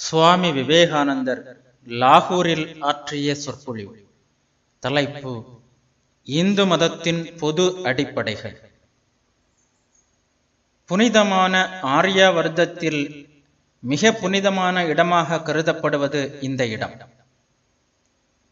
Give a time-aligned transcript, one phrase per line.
[0.00, 4.08] சுவாமி விவேகானந்தர் லாகூரில் ஆற்றிய சொற்பொழிவு.
[4.78, 5.44] தலைப்பு
[6.24, 8.70] இந்து மதத்தின் பொது அடிப்படைகள்.
[10.86, 13.28] புனிதமான ஆரியாவர்த்தத்தில்
[13.78, 16.98] மிக புனிதமான இடமாக கருதப்படுவது இந்த இடம்.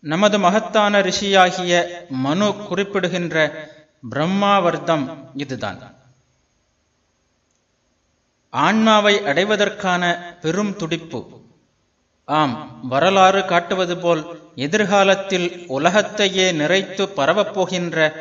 [0.00, 3.68] நமது மகத்தான ரிஷியாகிய மனு குறிப்பிடுகின்ற
[4.10, 5.94] பிரம்மாவர்த்தம் இதுதான்.
[8.50, 11.37] ஆன்மாவை அடைவதற்கான பெரும் துடிப்பு.
[12.28, 14.22] ஆம் வரலாறு காட்டுவது போல்
[14.54, 18.12] எதிர்காலத்தில் உலகத்தையே நிறைத்து பரவப்போகின்ற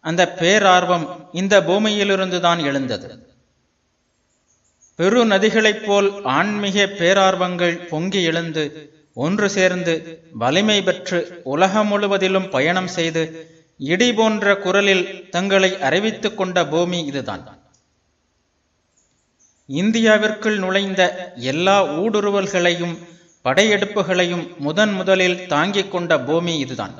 [0.00, 3.08] அந்த பேரார்வம் இந்த பூமியிலிருந்துதான் எழுந்தது.
[4.94, 8.64] பெரு நதிகளைப் போல் ஆன்மீக பேரார்வங்கள் பொங்கி எழுந்து
[9.14, 13.22] ஒன்று சேர்ந்து வலிமை பெற்று உலகம் முழுவதிலும் பயணம் செய்து
[13.78, 17.44] இடி போன்ற குரலில் தங்களை அறிவித்துக் கொண்ட பூமி இதுதான்.
[19.68, 22.96] இந்தியாவிற்குள் நுழைந்த எல்லா ஊடுருவல்களையும்
[23.46, 26.94] படையெடுப்புகளையும் முதன் முதலில் தாங்கிக் கொண்ட பூமி இதுதான்.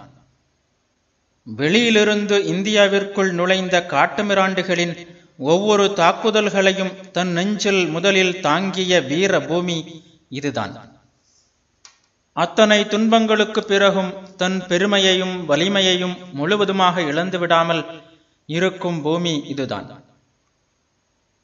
[1.42, 5.06] வெளியிலிருந்து இந்தியாவிற்குள் நுழைந்த காட்டுமிராண்டுகளின்
[5.38, 11.00] ஒவ்வொரு தாக்குதல்களையும் தன் நெஞ்சில் முதலில் தாங்கிய வீர பூமி இதுதான்.
[12.32, 17.84] அத்தனை துன்பங்களுக்கு பிறகும் தன் பெருமையையும் வலிமையையும் முழுவதுமாக இழந்து விடாமல்
[18.46, 20.04] இருக்கும் பூமி இதுதான்.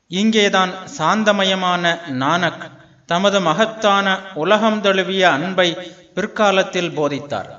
[0.08, 2.80] இங்கேதான் சாந்தமயமான நானக்
[3.12, 5.68] தமது மகத்தான உலகம் தழுவிய அன்பை
[6.14, 7.50] பிற்காலத்தில் போதித்தார்.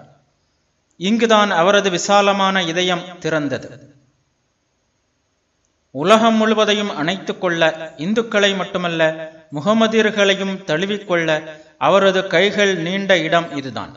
[1.00, 3.70] இங்குதான் அவரது விசாலமான இதயம் திறந்தது.
[5.92, 9.02] உலகம் முழுவதையும் அணைத்துக் கொள்ள இந்துக்களை மட்டுமல்ல
[9.54, 11.30] முகமதியர்களையும் தழுவிக்கொள்ள
[11.78, 13.94] அவரது கைகள் நீண்ட இடம் இதுதான்.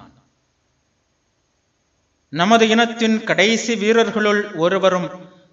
[2.28, 5.08] நமது இனத்தின் கடைசி வீரர்களுள் ஒருவரும்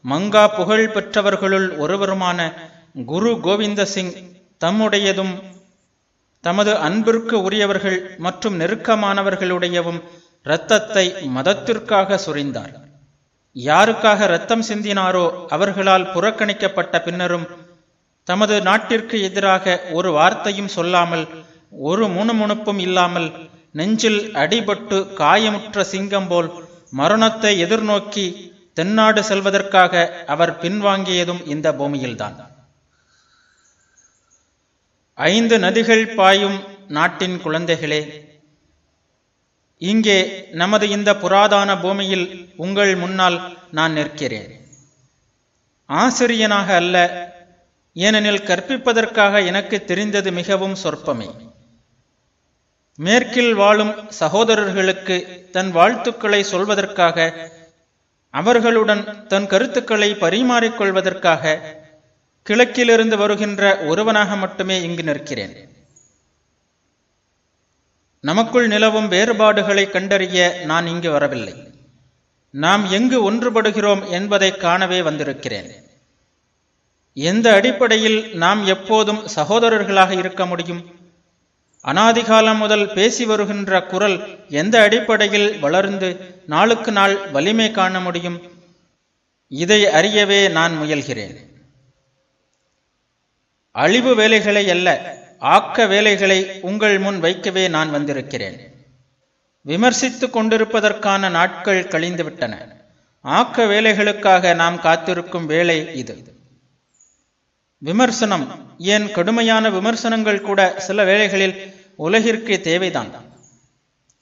[0.09, 2.53] மங்கா புகழ் பெற்றவர்களுள் ஒருவருமான
[3.05, 4.13] குரு கோவிந்த சிங்
[4.65, 5.61] தம்முடையதும்
[6.43, 9.99] தமது அன்பிற்கு உரியவர்கள் மற்றும் நெருக்கமானவர்களுடையவும்
[10.45, 11.03] இரத்தத்தை
[11.35, 12.73] மதத்திற்காக சுரிந்தார்.
[13.55, 17.47] யாருக்காக இரத்தம் சிந்தினாரோ அவர்களால் புறக்கணிக்கப்பட்ட பின்னரும்
[18.27, 21.25] தமது நாட்டிற்கு எதிராக ஒரு வார்த்தையும் சொல்லாமல்
[21.89, 23.29] ஒரு முணுமுணுப்பும் இல்லாமல்
[23.71, 26.49] நெஞ்சில் அடிபட்டு காயமுற்ற சிங்கம் போல்
[26.91, 28.25] மரணத்தை எதிர்நோக்கி
[28.73, 30.03] தென்னாடு செல்வதற்காக
[30.33, 32.35] அவர் பின்வாங்கியதும் இந்த பூமியில்தான்.
[35.17, 36.55] ஐந்து நதிகள் பாயும்
[36.87, 37.99] நாட்டின் குழந்தைகளே
[39.81, 40.17] இங்கே
[40.51, 42.25] நமது இந்த புராதான பூமியில்
[42.57, 43.37] உங்கள் முன்னால்
[43.71, 44.51] நான் நிற்கிறேன்.
[45.89, 46.97] ஆசிரியனாக அல்ல
[47.95, 51.29] ஏனெனில் கற்பிப்பதற்காக எனக்கு தெரிந்தது மிகவும் சொற்பமே.
[52.99, 55.17] மேற்கில் வாழும் சகோதரர்களுக்கு
[55.51, 57.17] தன் வாழ்த்துக்களை சொல்வதற்காக
[58.33, 61.43] அவர்களுடன் தன் கருத்துக்களை பரிமாறிக்கொள்வதற்காக
[62.43, 65.67] கிழக்கிலிருந்து வருகின்ற ஒருவனாக மட்டுமே இங்கு நிற்கிறேன்.
[68.19, 71.53] நமக்குள் நிலவும் வேறுபாடுகளை கண்டறிய நான் இங்கு வரவில்லை.
[72.49, 75.71] நாம் எங்கு ஒன்றுபடுகிறோம் என்பதை காணவே வந்திருக்கிறேன்.
[77.13, 80.95] எந்த அடிப்படையில் நாம் எப்போதும் சகோதரர்களாக இருக்க முடியும்?
[81.85, 88.41] அனாதிகாலம் முதல் பேசி வருகின்ற குரல் எந்த அடிப்படையில் வளர்ந்து நாளுக்கு நாள் வலிமை காண முடியும்?
[89.47, 91.52] இதை அறியவே நான் முயல்கிறேன்.
[93.75, 94.89] அழிவு வேலைகளை அல்ல
[95.39, 98.57] ஆக்க வேலைகளை உங்கள் முன் வைக்கவே நான் வந்திருக்கிறேன்.
[99.67, 102.53] விமர்சித்துக் கொண்டிருப்பதற்கான நாட்கள் கழிந்துவிட்டன.
[103.21, 106.15] ஆக்க வேலைகளுக்காக நாம் காத்திருக்கும் வேலை இது.
[107.77, 113.11] விமர்சனம் ஏன் கடுமையான விமர்சனங்கள் கூட சில வேளைகளில் உலகிற்கு தேவைதான்.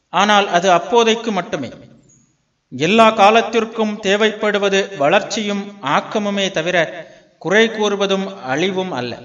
[0.09, 1.69] ஆனால் அது அப்போதைக்கு மட்டுமே.
[2.69, 7.07] எல்லா காலத்திற்கும் தேவைப்படுவது வளர்ச்சியும் ஆக்கமுமே தவிர
[7.39, 9.19] குறை கூறுவதும் அழிவும் அல்ல.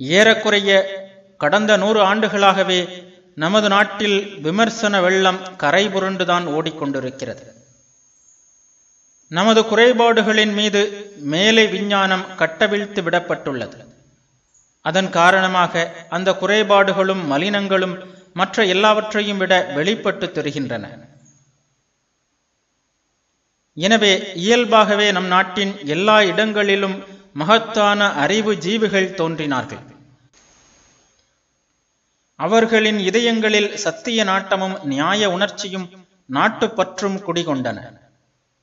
[0.00, 0.70] ஏறக்குறைய
[1.36, 2.80] கடந்த நூறு ஆண்டுகளாகவே
[3.34, 7.44] நமது நாட்டில் விமர்சன வெள்ளம் கரை புரண்டுதான் ஓடிக்கொண்டிருக்கிறது.
[9.30, 10.80] நமது குறைபாடுகளின் மீது
[11.16, 13.78] மேலை விஞ்ஞானம் கட்டவிழ்த்து விடப்பட்டுள்ளது.
[14.84, 17.96] அதன் காரணமாக அந்த குறைபாடுகளும் மலினங்களும்
[18.32, 20.86] மற்ற எல்லாவற்றையும் விட வெளிப்பட்டு தெரிகின்றன.
[23.76, 26.96] எனவே இயல்பாகவே நம் நாட்டின் எல்லா இடங்களிலும்
[27.32, 29.78] மகத்தான அறிவு ஜீவிகள் தோன்றினார்கள்.
[32.36, 35.90] அவர்களின் இதயங்களில் சத்திய நாட்டமும் நியாய உணர்ச்சியும்
[36.32, 38.00] நாட்டுப்பற்றும் குடிகொண்டன.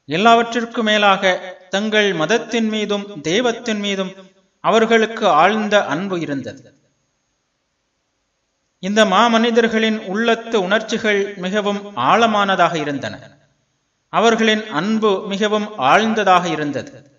[0.05, 4.13] எல்லாவற்றிற்கும் மேலாக தங்கள் மதத்தின் மீதும் தெய்வத்தின் மீதும்
[4.59, 6.73] அவர்களுக்கு ஆழ்ந்த அன்பு இருந்தது.
[8.79, 13.19] இந்த மாமனிதர்களின் உள்ளத்து உணர்ச்சிகள் மிகவும் ஆழமானதாக இருந்தன.
[14.09, 17.14] அவர்களின் அன்பு மிகவும் ஆழ்ந்ததாக இருந்தது.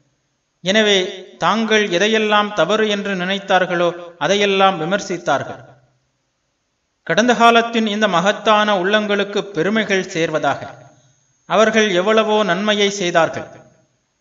[0.70, 0.98] எனவே
[1.44, 3.88] தாங்கள் எதையெல்லாம் தவறு என்று நினைத்தார்களோ
[4.24, 5.60] அதையெல்லாம் விமர்சித்தார்கள்.
[7.06, 10.60] கடந்த காலத்தின் இந்த மகத்தான உள்ளங்களுக்கு பெருமைகள் சேர்வதாக.
[11.48, 13.48] அவர்கள் எவ்வளவோ நன்மையை செய்தார்கள்.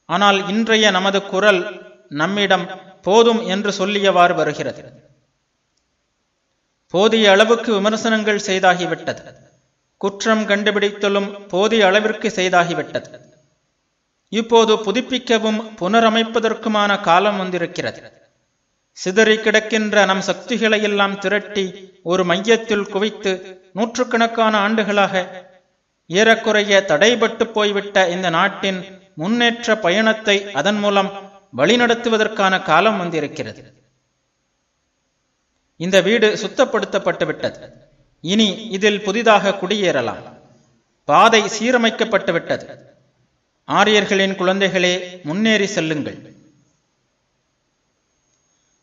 [0.09, 1.61] ஆனால் இன்றைய நமது குரல்
[2.21, 2.65] நம்மிடம்
[3.07, 4.83] போதும் என்று சொல்லியவாறு வருகிறது.
[6.93, 9.23] போதிய அளவுக்கு விமர்சனங்கள் செய்தாகிவிட்டது.
[10.01, 13.09] குற்றம் கண்டுபிடித்தலும் போதிய அளவிற்கு செய்தாகிவிட்டது.
[14.29, 18.11] இப்போது புதுப்பிக்கவும் புனரமைப்பதற்குமான காலம் வந்திருக்கிறது.
[18.91, 21.65] சிதறி கிடக்கின்ற நம் சக்திகளை எல்லாம் திரட்டி
[22.03, 25.23] ஒரு மையத்தில் குவித்து நூற்றுக்கணக்கான ஆண்டுகளாக
[26.07, 28.83] ஏறக்குறைய தடைபட்டு போய்விட்ட இந்த நாட்டின்
[29.15, 31.09] முன்னேற்ற பயணத்தை அதன் மூலம்
[31.57, 33.73] வழிநடத்துவதற்கான காலம் வந்திருக்கிறது.
[35.77, 37.71] இந்த வீடு சுத்தப்படுத்தப்பட்டு விட்டது
[38.21, 40.23] இனி இதில் புதிதாக குடியேறலாம்.
[41.05, 42.93] பாதை சீரமைக்கப்பட்டு விட்டது
[43.67, 46.35] ஆரியர்களின் குழந்தைகளே முன்னேறி செல்லுங்கள்.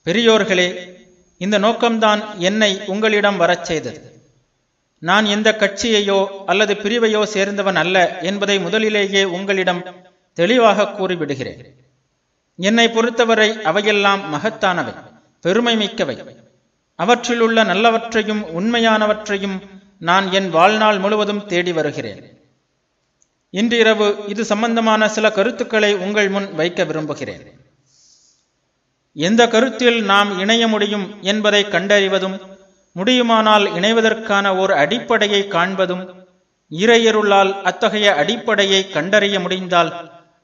[0.04, 0.94] பெரியோர்களே
[1.38, 4.20] இந்த நோக்கம்தான் என்னை உங்களிடம் வரச் செய்தது.
[4.98, 9.84] நான் எந்த கட்சியையோ அல்லது பிரிவையோ சேர்ந்தவன் அல்ல என்பதை முதலிலேயே உங்களிடம்
[10.32, 11.62] தெளிவாக கூறிவிடுகிறேன்.
[12.56, 14.94] என்னை பொறுத்தவரை அவையெல்லாம் மகத்தானவை
[15.40, 16.36] பெருமை மிக்கவை.
[16.94, 19.60] அவற்றிலுள்ள நல்லவற்றையும் உண்மையானவற்றையும்
[19.98, 22.41] நான் என் வாழ்நாள் முழுவதும் தேடி வருகிறேன்.
[23.54, 27.42] இன்றிரவு இது சம்பந்தமான சில கருத்துக்களை உங்கள் முன் வைக்க விரும்புகிறேன்.
[29.16, 32.36] எந்த கருத்தில் நாம் இணைய முடியும் என்பதை கண்டறிவதும்
[32.96, 36.04] முடியுமானால் இணைவதற்கான ஒரு அடிப்படையை காண்பதும்
[36.70, 39.90] இறையருளால் அத்தகைய அடிப்படையை கண்டறிய முடிந்தால்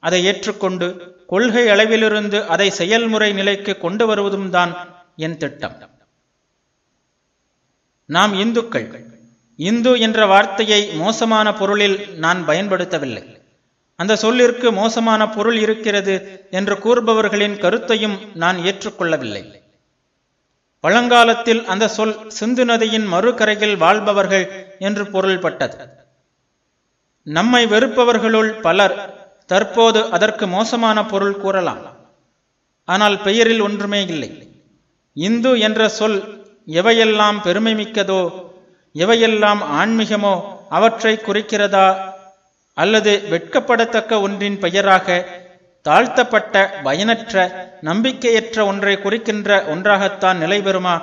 [0.01, 0.89] அதை ஏற்றுக்கொண்டு
[1.27, 4.73] கொள்கை அளவிலிருந்து அதை செயல்முறை நிலைக்கு கொண்டு வருவதும் தான்
[5.17, 5.77] என் திட்டம்.
[8.09, 8.89] நாம் இந்துக்கள்
[9.59, 13.25] இந்து என்ற வார்த்தையை மோசமான பொருளில் நான் பயன்படுத்தவில்லை.
[13.97, 19.43] அந்த சொல்லிற்கு மோசமான பொருள் இருக்கிறது என்று கூறுபவர்களின் கருத்தையும் நான் ஏற்றுக்கொள்ளவில்லை.
[20.81, 25.77] பழங்காலத்தில் அந்த சொல் சிந்து நதியின் மறுகரையில் வாழ்பவர்கள் என்று பொருள்பட்டது.
[27.23, 28.97] நம்மை வெறுப்பவர்களுள் பலர்
[29.47, 31.83] தற்போது அதற்கு மோசமான பொருள் கூறலாம்.
[32.85, 34.31] ஆனால் பெயரில் ஒன்றுமே இல்லை.
[35.13, 38.47] இந்து என்ற சொல் எவையெல்லாம் பெருமை மிக்கதோ
[39.03, 40.35] எவையெல்லாம் ஆன்மீகமோ
[40.69, 41.89] அவற்றை குறிக்கிறதா?
[42.75, 45.17] அல்லது வெட்கப்படத்தக்க ஒன்றின் பெயராக
[45.87, 47.35] தாழ்த்தப்பட்ட பயனற்ற
[47.83, 50.95] நம்பிக்கையற்ற ஒன்றை குறிக்கின்ற ஒன்றாகத்தான் நிலை பெறுமா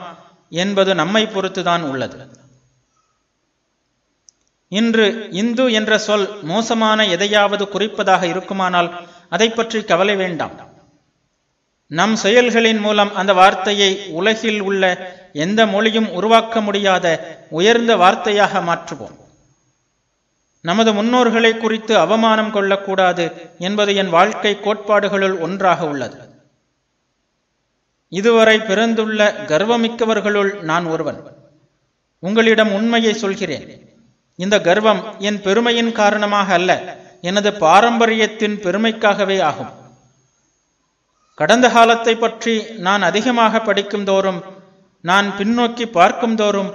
[0.50, 2.18] என்பது நம்மை பொறுத்துதான் உள்ளது.
[4.71, 8.89] இன்று இந்து என்ற சொல் மோசமான எதையாவது குறிப்பதாக இருக்குமானால்
[9.30, 10.56] அதை பற்றி கவலை வேண்டாம்.
[11.92, 14.83] நம் செயல்களின் மூலம் அந்த வார்த்தையை உலகில் உள்ள
[15.35, 17.05] எந்த மொழியும் உருவாக்க முடியாத
[17.49, 19.15] உயர்ந்த வார்த்தையாக மாற்றுவோம்.
[20.61, 23.25] நமது முன்னோர்களை குறித்து அவமானம் கொள்ளக்கூடாது
[23.59, 26.17] என்பது என் வாழ்க்கை கோட்பாடுகளுள் ஒன்றாக உள்ளது.
[28.09, 31.19] இதுவரை பிறந்துள்ள கர்வமிக்கவர்களுள் நான் ஒருவன்.
[32.19, 33.65] உங்களிடம் உண்மையை சொல்கிறேன்.
[34.35, 36.71] இந்த கர்வம் என் பெருமையின் காரணமாக அல்ல
[37.21, 39.71] எனது பாரம்பரியத்தின் பெருமைக்காகவே ஆகும்.
[41.35, 44.41] கடந்த காலத்தை பற்றி நான் அதிகமாக படிக்கும் தோறும்
[45.06, 46.72] நான் பின்னோக்கி பார்க்கும்தோறும்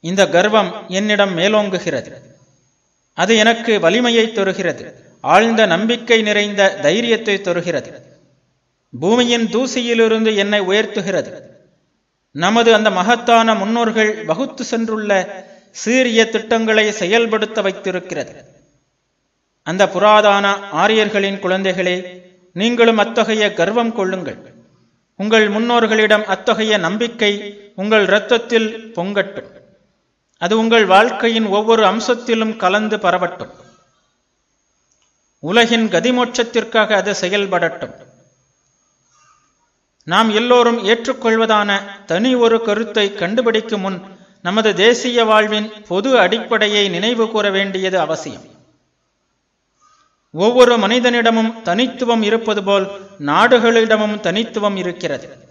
[0.00, 2.12] இந்த கர்வம் என்னிடம் மேலோங்குகிறது.
[3.14, 4.94] அது எனக்கு வலிமையை தருகிறது.
[5.20, 8.02] ஆழ்ந்த நம்பிக்கை நிறைந்த தைரியத்தை தருகிறது.
[9.00, 11.32] பூமியின் தூசியிலிருந்து என்னை உயர்த்துகிறது.
[12.30, 15.26] நமது அந்த மகத்தான முன்னோர்கள் வகுத்து சென்றுள்ள
[15.70, 18.44] சீரிய திட்டங்களை செயல்படுத்த வைத்திருக்கிறது.
[19.62, 21.96] அந்த புராதான ஆரியர்களின் குழந்தைகளே
[22.52, 24.50] நீங்களும் அத்தகைய கர்வம் கொள்ளுங்கள்.
[25.16, 29.50] உங்கள் முன்னோர்களிடம் அத்தகைய நம்பிக்கை உங்கள் இரத்தத்தில் பொங்கட்டும்.
[30.38, 33.50] அது உங்கள் வாழ்க்கையின் ஒவ்வொரு அம்சத்திலும் கலந்து பரவட்டும்.
[35.38, 37.94] உலகின் கதிமோட்சத்திற்காக அது செயல்படட்டும்.
[40.04, 44.02] நாம் எல்லோரும் ஏற்றுக்கொள்வதான தனி ஒரு கருத்தை கண்டுபிடிக்கும் முன்
[44.42, 48.50] நமது தேசிய வாழ்வின் பொது அடிப்படையை நினைவு கூற வேண்டியது அவசியம்.
[50.32, 55.50] ஒவ்வொரு மனிதனிடமும் தனித்துவம் இருப்பது போல் நாடுகளிடமும் தனித்துவம் இருக்கிறது.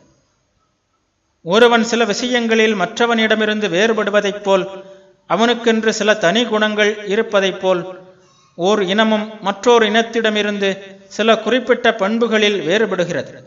[1.43, 4.69] ஒருவன் சில விஷயங்களில் மற்றவனிடமிருந்து வேறுபடுவதைப் போல்
[5.27, 7.99] அவனுக்கென்று சில தனி குணங்கள் இருப்பதைப் போல்
[8.55, 13.43] ஓர் இனமும் மற்றோர் இனத்திடமிருந்து சில குறிப்பிட்ட பண்புகளில் வேறுபடுகிறது.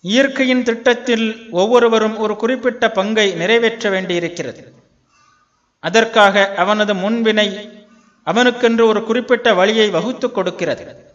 [0.00, 4.72] இயற்கையின் திட்டத்தில் ஒவ்வொருவரும் ஒரு குறிப்பிட்ட பங்கை நிறைவேற்ற வேண்டியிருக்கிறது.
[5.78, 7.78] அதற்காக அவனது முன்வினை
[8.24, 11.12] அவனுக்கென்று ஒரு குறிப்பிட்ட வழியை வகுத்துக் கொடுக்கிறது.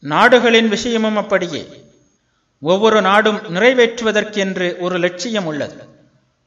[0.00, 1.86] நாடுகளின் விஷயமும் அப்படியே.
[2.60, 5.88] ஒவ்வொரு நாடும் நிறைவேற்றுவதற்கென்று ஒரு லட்சியம் உள்ளது.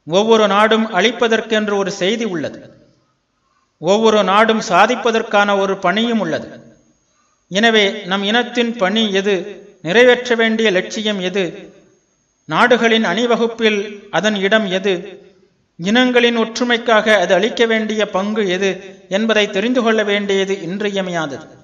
[0.05, 2.73] ஒவ்வொரு நாடும் அழிப்பதற்கென்று ஒரு செய்தி உள்ளது.
[3.77, 6.75] ஒவ்வொரு நாடும் சாதிப்பதற்கான ஒரு பணியும் உள்ளது.
[7.47, 9.65] எனவே நம் இனத்தின் பணி எது?
[9.81, 11.73] நிறைவேற்ற வேண்டிய லட்சியம் எது?
[12.45, 15.19] நாடுகளின் அணிவகுப்பில் அதன் இடம் எது?
[15.77, 18.99] இனங்களின் ஒற்றுமைக்காக அது அளிக்க வேண்டிய பங்கு எது?
[19.09, 21.60] என்பதை தெரிந்து கொள்ள வேண்டியது இன்றியமையாதது.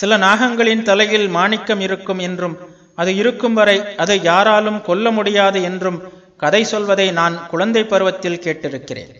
[0.00, 2.56] சில நாகங்களின் தலையில் மாணிக்கம் இருக்கும் என்றும்
[2.94, 5.98] அது இருக்கும் வரை அதை யாராலும் கொல்ல முடியாது என்றும்
[6.36, 9.14] கதை சொல்வதை நான் குழந்தை பருவத்தில் கேட்டிருக்கிறேன்.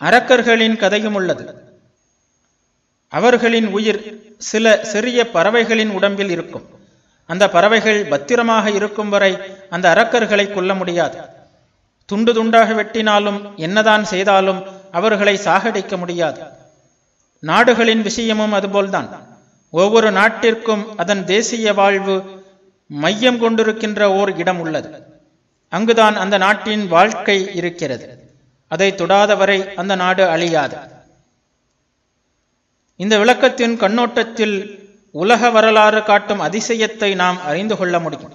[0.00, 1.44] அரக்கர்களின் கதையும் உள்ளது.
[3.12, 4.00] அவர்களின் உயிர்
[4.38, 6.66] சில சிறிய பறவைகளின் உடம்பில் இருக்கும்.
[7.26, 9.32] அந்த பறவைகள் பத்திரமாக இருக்கும் வரை
[9.70, 11.18] அந்த அரக்கர்களை கொல்ல முடியாது.
[12.06, 14.60] துண்டு துண்டாக வெட்டினாலும் என்னதான் செய்தாலும்
[14.92, 16.40] அவர்களை சாகடிக்க முடியாது.
[17.40, 19.38] நாடுகளின் விஷயமும் அதுபோல்தான்.
[19.70, 22.44] ஒவ்வொரு நாட்டிற்கும் அதன் தேசிய வாழ்வு
[22.86, 25.02] மையம் கொண்டிருக்கின்ற ஓர் இடம் உள்ளது.
[25.68, 28.34] அங்குதான் அந்த நாட்டின் வாழ்க்கை இருக்கிறது.
[28.68, 30.76] அதை தொடாதவரை அந்த நாடு அழியாது.
[32.96, 38.34] இந்த விளக்கத்தின் கண்ணோட்டத்தில் உலக வரலாறு காட்டும் அதிசயத்தை நாம் அறிந்து கொள்ள முடியும்.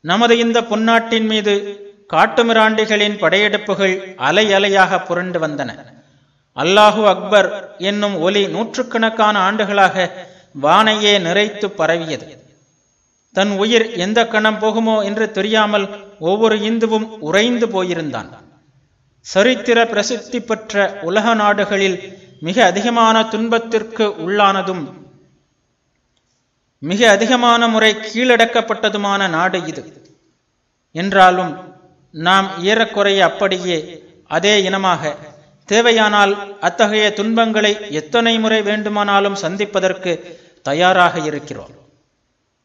[0.00, 1.80] நமது இந்த பொன்னாட்டின் மீது
[2.12, 5.95] காட்டுமிராண்டிகளின் படையெடுப்புகள் அலை அலையாக புரண்டு வந்தன.
[6.56, 7.48] அல்லாஹு அக்பர்
[7.90, 9.96] என்னும் ஒலி நூற்றுக்கணக்கான ஆண்டுகளாக
[10.62, 12.26] வானையே நிறைத்து பரவியது.
[13.34, 15.86] தன் உயிர் எந்த கணம் போகுமோ என்று தெரியாமல்
[16.28, 18.30] ஒவ்வொரு இந்துவும் உறைந்து போயிருந்தான்.
[19.26, 20.74] சரித்திர பிரசித்தி பெற்ற
[21.08, 21.98] உலக நாடுகளில்
[22.40, 24.84] மிக அதிகமான துன்பத்திற்கு உள்ளானதும்
[26.82, 29.82] மிக அதிகமான முறை கீழடக்கப்பட்டதுமான நாடு இது.
[30.94, 31.52] என்றாலும்
[32.14, 33.78] நாம் ஏறக்குறைய அப்படியே
[34.36, 35.02] அதே இனமாக
[35.66, 41.72] தேவையானால் அத்தகைய துன்பங்களை எத்தனை முறை வேண்டுமானாலும் சந்திப்பதற்கு தயாராக இருக்கிறோம்.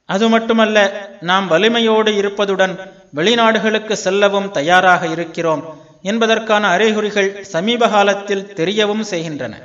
[0.05, 0.77] அது மட்டுமல்ல
[1.21, 2.73] நாம் வலிமையோடு இருப்பதுடன்
[3.15, 5.63] வெளிநாடுகளுக்கு செல்லவும் தயாராக இருக்கிறோம்
[6.01, 9.55] என்பதற்கான அறிகுறிகள் சமீப காலத்தில் தெரியவும் செய்கின்றன.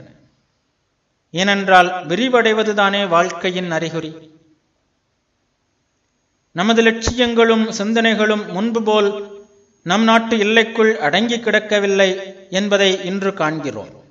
[1.31, 4.13] ஏனென்றால் விரிவடைவதுதானே வாழ்க்கையின் அறிகுறி.
[6.53, 9.11] நமது லட்சியங்களும் சிந்தனைகளும் முன்பு போல்
[9.83, 14.05] நம் நாட்டு எல்லைக்குள் அடங்கி கிடக்கவில்லை என்பதை இன்று காண்கிறோம்.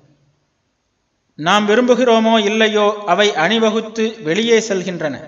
[1.35, 5.19] நாம் விரும்புகிறோமோ இல்லையோ அவை அணிவகுத்து வெளியே செல்கின்றன.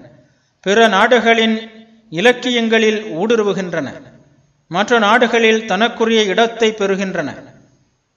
[0.61, 1.69] பிற நாடுகளின்
[2.09, 4.01] இலக்கியங்களில் ஊடுருவுகின்றன.
[4.67, 7.33] மற்ற நாடுகளில் தனக்குரிய இடத்தை பெறுகின்றன.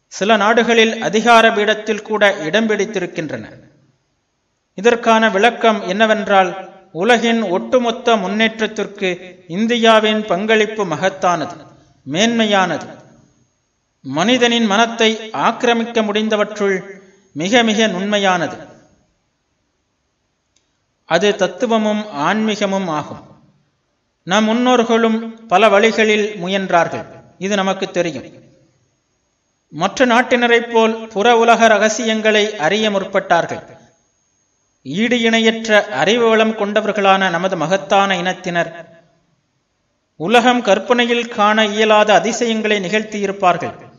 [0.07, 3.45] சில நாடுகளில் அதிகார பீடத்தில் கூட இடம் பிடித்திருக்கின்றன.
[4.75, 11.57] இதற்கான விளக்கம் என்னவென்றால் உலகின் ஒட்டுமொத்த முன்னேற்றத்திற்கு இந்தியாவின் பங்களிப்பு மகத்தானது
[12.13, 13.00] மேன்மையானது.
[14.03, 16.85] மனிதனின் மனத்தை ஆக்கிரமிக்க முடிந்தவற்றுள்
[17.33, 18.69] மிக மிக நுண்மையானது.
[21.05, 23.29] அது தத்துவமும் ஆன்மீகமும் ஆகும்.
[24.23, 27.07] நம் முன்னோர்களும் பல வழிகளில் முயன்றார்கள்.
[27.39, 28.25] இது நமக்கு தெரியும்.
[29.69, 33.79] மற்ற நாட்டினரைப் போல் புற உலக ரகசியங்களை அறிய முற்பட்டார்கள்.
[34.83, 38.99] ஈடு இணையற்ற அறிவு வளம் கொண்டவர்களான நமது மகத்தான இனத்தினர்
[40.17, 43.90] உலகம் கற்பனையில் காண இயலாத அதிசயங்களை நிகழ்த்தியிருப்பார்கள்.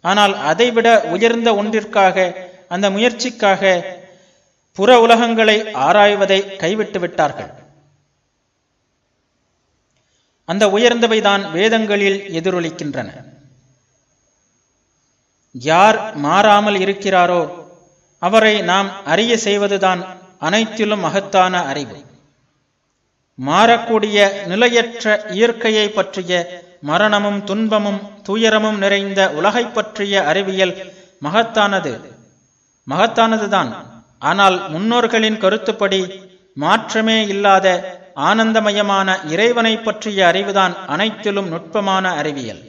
[0.00, 2.34] ஆனால் அதைவிட உயர்ந்த ஒன்றிற்காக
[2.68, 3.84] அந்த முயற்சிக்காக
[4.72, 7.50] புற உலகங்களை ஆராய்வதை கைவிட்டு விட்டார்கள்.
[10.44, 13.08] அந்த உயர்ந்தவைதான் வேதங்களில் எதிரொலிக்கின்றன.
[15.52, 17.68] யார் மாறாமல் இருக்கிறாரோ
[18.18, 22.04] அவரை நாம் அறிய செய்வதுதான் அனைத்திலும் மகத்தான அறிவு.
[23.46, 26.32] மாறக்கூடிய நிலையற்ற இயற்கையை பற்றிய
[26.80, 30.92] மரணமும் துன்பமும் துயரமும் நிறைந்த உலகை பற்றிய அறிவியல்
[31.24, 32.00] மகத்தானது.
[32.90, 33.74] மகத்தானதுதான்.
[34.18, 36.20] ஆனால் முன்னோர்களின் கருத்துப்படி
[36.54, 42.60] மாற்றமே இல்லாத ஆனந்தமயமான இறைவனை பற்றிய அறிவுதான் அனைத்திலும் நுட்பமான அறிவியல்.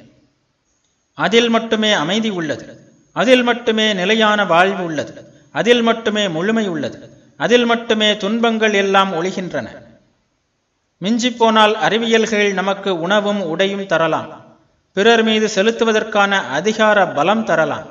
[1.14, 2.80] அதில் மட்டுமே அமைதி உள்ளது.
[3.12, 5.34] அதில் மட்டுமே நிலையான வாழ்வு உள்ளது.
[5.52, 7.10] அதில் மட்டுமே முழுமை உள்ளது.
[7.38, 9.90] அதில் மட்டுமே துன்பங்கள் எல்லாம் ஒழிகின்றன.
[11.02, 14.30] மிஞ்சிப்போனால் அறிவியல்கள் நமக்கு உணவும் உடையும் தரலாம்.
[14.94, 17.88] பிறர் மீது செலுத்துவதற்கான அதிகார பலம் தரலாம்.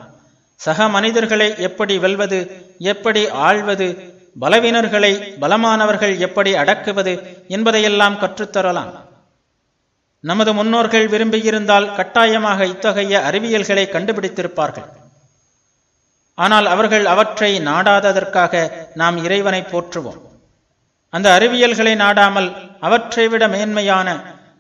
[0.55, 2.40] சக மனிதர்களை எப்படி வெல்வது
[2.79, 3.88] எப்படி ஆழ்வது
[4.40, 7.14] பலவீனர்களை பலமானவர்கள் எப்படி அடக்குவது
[7.49, 8.93] என்பதையெல்லாம் கற்றுத்தரலாம்.
[10.21, 14.88] நமது முன்னோர்கள் விரும்பியிருந்தால் கட்டாயமாக இத்தகைய அறிவியல்களை கண்டுபிடித்திருப்பார்கள்.
[16.35, 20.21] ஆனால் அவர்கள் அவற்றை நாடாததற்காக நாம் இறைவனை போற்றுவோம்.
[21.11, 22.49] அந்த அறிவியல்களை நாடாமல்
[22.81, 24.09] அவற்றை விட மேன்மையான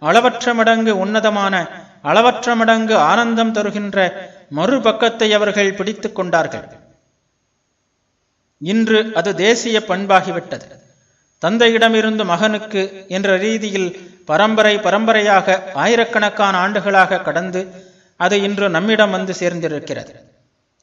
[0.00, 1.68] அளவற்ற மடங்கு உன்னதமான
[2.02, 6.68] அளவற்ற மடங்கு ஆனந்தம் தருகின்ற மறுபக்கத்தை அவர்கள் பிடித்துக் கொண்டார்கள்.
[8.58, 10.66] இன்று அது தேசிய பண்பாகிவிட்டது.
[11.42, 13.90] தந்தையிடமிருந்து மகனுக்கு என்ற ரீதியில்
[14.24, 17.62] பரம்பரை பரம்பரையாக ஆயிரக்கணக்கான ஆண்டுகளாக கடந்து
[18.16, 20.12] அது இன்று நம்மிடம் வந்து சேர்ந்திருக்கிறது.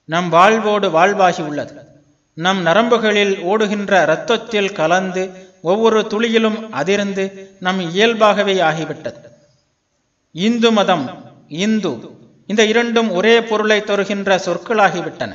[0.05, 1.73] நம் வாழ்வோடு வாழ்வாகி உள்ளது.
[2.33, 5.23] நம் நரம்புகளில் ஓடுகின்ற இரத்தத்தில் கலந்து
[5.61, 9.21] ஒவ்வொரு துளியிலும் அதிர்ந்து நம் இயல்பாகவே ஆகிவிட்டது.
[10.31, 11.97] இந்து மதம் இந்து
[12.47, 15.33] இந்த இரண்டும் ஒரே பொருளை தருகின்ற சொற்களாகிவிட்டன.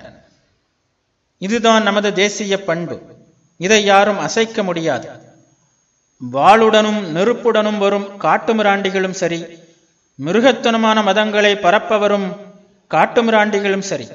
[1.39, 3.03] இதுதான் நமது தேசிய பண்பு.
[3.57, 5.11] இதை யாரும் அசைக்க முடியாது.
[6.33, 9.47] வாளுடனும் நெருப்புடனும் வரும் காட்டுமிராண்டிகளும் சரி
[10.25, 12.37] மிருகத்தனமான மதங்களை பரப்பவரும்
[12.91, 14.09] காட்டுமிராண்டிகளும் சரி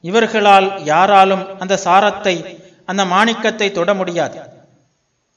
[0.00, 4.40] இவர்களால் யாராலும் அந்த சாரத்தை அந்த மாணிக்கத்தை தொட முடியாது.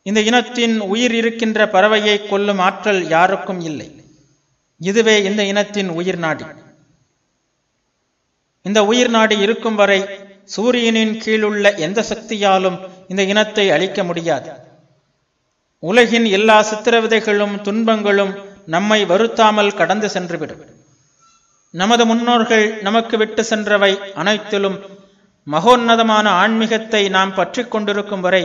[0.05, 3.87] இந்த இனத்தின் உயிர் இருக்கின்ற பறவையை கொல்லும் ஆற்றல் யாருக்கும் இல்லை.
[4.81, 6.45] இதுவே இந்த இனத்தின் உயிர் நாடி.
[8.65, 9.99] இந்த உயிர் நாடி இருக்கும் வரை
[10.43, 14.49] சூரியனின் கீழுள்ள எந்த சக்தியாலும் இந்த இனத்தை அழிக்க முடியாது.
[15.83, 18.33] உலகின் எல்லா சித்திரவிதைகளும் துன்பங்களும்
[18.65, 20.63] நம்மை வருத்தாமல் கடந்து சென்றுவிடும்.
[21.73, 24.77] நமது முன்னோர்கள் நமக்கு விட்டு சென்றவை அனைத்திலும்
[25.47, 28.43] மகோன்னதமான ஆன்மீகத்தை நாம் பற்றி கொண்டிருக்கும் வரை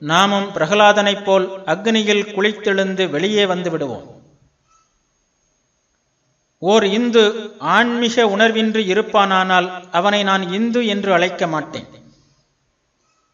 [0.00, 4.22] நாமும் பிரகலாதனைப் போல் அக்னியில் குளித்தெழுந்து வெளியே வந்து விடுவோம்.
[6.58, 11.86] ஓர் இந்து ஆன்மீக உணர்வின்றி இருப்பானானால் அவனை நான் இந்து என்று அழைக்க மாட்டேன்.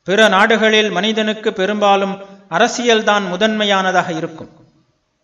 [0.03, 2.19] பிற நாடுகளில் மனிதனுக்கு பெரும்பாலும்
[2.49, 4.51] அரசியல்தான் முதன்மையானதாக இருக்கும்.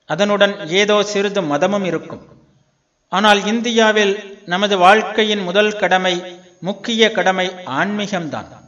[0.06, 2.22] அதனுடன் ஏதோ சிறிது மதமும் இருக்கும்.
[3.08, 8.60] ஆனால் இந்தியாவில் நமது வாழ்க்கையின் முதல் கடமை முக்கிய கடமை ஆன்மீகம்தான்.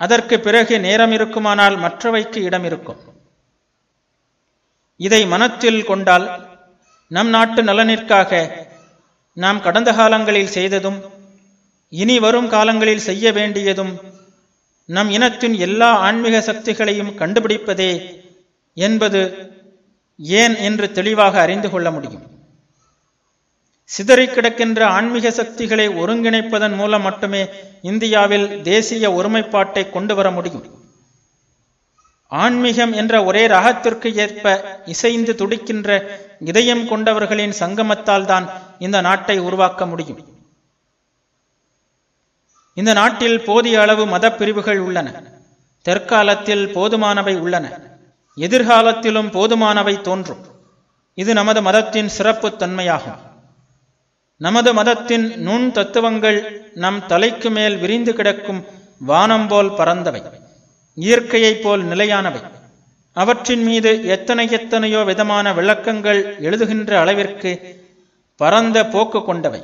[0.00, 3.00] அதற்கு பிறகு நேரம் இருக்குமானால் மற்றவைக்கு இடம் இருக்கும்.
[4.96, 6.26] இதை மனத்தில் கொண்டால்
[7.10, 8.30] நம் நாட்டு நலனிற்காக
[9.36, 10.98] நாம் கடந்த காலங்களில் செய்ததும்
[11.92, 13.94] இனி வரும் காலங்களில் செய்ய வேண்டியதும்
[14.88, 17.92] நம் இனத்தின் எல்லா ஆன்மீக சக்திகளையும் கண்டுபிடிப்பதே
[18.76, 19.20] என்பது
[20.18, 22.31] ஏன் என்று தெளிவாக அறிந்து கொள்ள முடியும்.
[23.94, 27.48] சிதறி கிடக்கின்ற ஆன்மீக சக்திகளை ஒருங்கிணைப்பதன் மூலம் மட்டுமே
[27.82, 30.66] இந்தியாவில் தேசிய ஒருமைப்பாட்டை கொண்டு வர முடியும்.
[32.26, 34.44] ஆன்மீகம் என்ற ஒரே ராகத்திற்கு ஏற்ப
[34.84, 38.46] இசைந்து துடிக்கின்ற இதயம் கொண்டவர்களின் சங்கமத்தால் தான்
[38.78, 40.22] இந்த நாட்டை உருவாக்க முடியும்.
[42.74, 45.22] இந்த நாட்டில் போதிய அளவு மத பிரிவுகள் உள்ளன.
[45.82, 47.80] தற்காலத்தில் போதுமானவை உள்ளன.
[48.36, 50.44] எதிர்காலத்திலும் போதுமானவை தோன்றும்.
[51.14, 53.30] இது நமது மதத்தின் சிறப்பு தன்மையாகும்.
[54.40, 56.38] நமது மதத்தின் நுண் தத்துவங்கள்
[56.74, 58.64] நம் தலைக்கு மேல் விரிந்து கிடக்கும்
[59.10, 60.22] வானம் போல் பறந்தவை
[60.96, 62.40] இயற்கையைப் போல் நிலையானவை.
[63.16, 67.52] அவற்றின் மீது எத்தனை எத்தனையோ விதமான விளக்கங்கள் எழுதுகின்ற அளவிற்கு
[68.40, 69.60] பரந்த போக்கு கொண்டவை.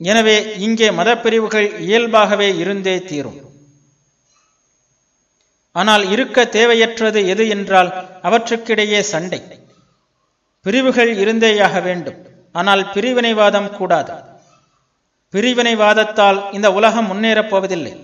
[0.00, 3.38] எனவே இங்கே மதப்பிரிவுகள் இயல்பாகவே இருந்தே தீரும்.
[5.72, 7.90] ஆனால் இருக்க தேவையற்றது எது என்றால்
[8.22, 9.40] அவற்றுக்கிடையே சண்டை.
[10.66, 12.18] பிரிவுகள் இருந்தேயாக வேண்டும்.
[12.60, 14.14] ஆனால் பிரிவினைவாதம் கூடாது.
[15.34, 17.94] பிரிவினைவாதத்தால் இந்த உலகம் முன்னேறப் போவதில்லை.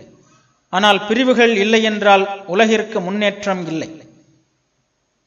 [0.72, 3.90] ஆனால் பிரிவுகள் இல்லை என்றால் உலகிற்கு முன்னேற்றம் இல்லை.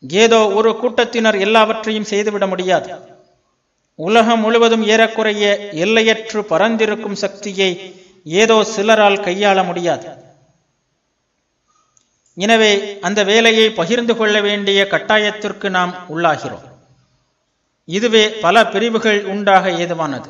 [0.03, 2.89] ஏதோ ஒரு கூட்டத்தினர் எல்லாவற்றையும் செய்துவிட முடியாது.
[3.99, 5.43] உலகம் முழுவதும் ஏறக்குறைய
[5.83, 7.71] எல்லையற்று பறந்திருக்கும் சக்தியை
[8.41, 10.07] ஏதோ சிலரால் கையாள முடியாது.
[12.37, 12.71] எனவே
[13.07, 16.65] அந்த வேலையை பகிர்ந்து கொள்ள வேண்டிய கட்டாயத்திற்கு நாம் உள்ளாகிறோம்.
[17.85, 20.29] இதுவே பல பிரிவுகள் உண்டாக ஏதுவானது.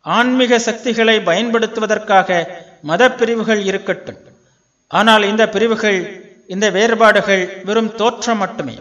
[0.00, 2.46] ஆன்மீக சக்திகளை பயன்படுத்துவதற்காக
[2.82, 4.16] மத பிரிவுகள் இருக்கட்டும்.
[4.88, 8.78] ஆனால் இந்த பிரிவுகள் இந்த வேறுபாடுகள் வெறும் தோற்றம் மட்டுமே.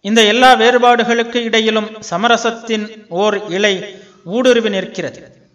[0.00, 5.50] இந்த எல்லா வேறுபாடுகளுக்கு இடையிலும் சமரசத்தின் ஓர் இலை ஊடுருவி நிற்கிறது.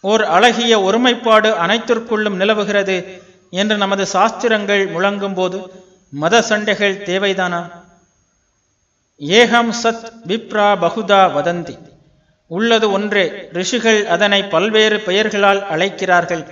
[0.00, 5.72] ஓர் அழகிய ஒருமைப்பாடு அனைத்திற்குள்ளும் நிலவுகிறது என்று நமது சாஸ்திரங்கள் முழங்கும் போது
[6.10, 7.79] மத சண்டைகள் தேவைதானா?
[9.20, 11.78] ஏகம் சத் விப்ரா பகுதா வதந்தி.
[12.46, 16.44] உள்ளது ஒன்றே ரிஷிகள் அதனை பல்வேறு பெயர்களால் அழைக்கிறார்கள்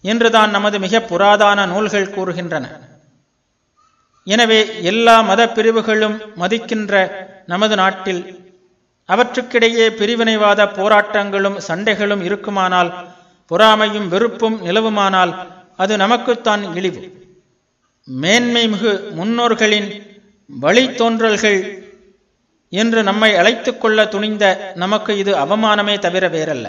[0.00, 2.64] என்றுதான் நமது மிக புராதான நூல்கள் கூறுகின்றன.
[4.22, 6.94] எனவே எல்லா மத பிரிவுகளும் மதிக்கின்ற
[7.46, 8.22] நமது நாட்டில்
[9.08, 12.90] அவற்றுக்கிடையே பிரிவினைவாத போராட்டங்களும் சண்டைகளும் இருக்குமானால்
[13.50, 15.34] பொறாமையும் வெறுப்பும் நிலவுமானால்
[15.76, 17.02] அது நமக்குத்தான் இழிவு.
[18.08, 19.88] மேன்மை மிகு முன்னோர்களின்
[20.62, 21.77] வழித்தோன்றல்கள்
[22.72, 26.66] என்று நம்மை அழைத்துக் கொள்ள துணிந்த நமக்கு இது அவமானமே தவிர வேறல்ல.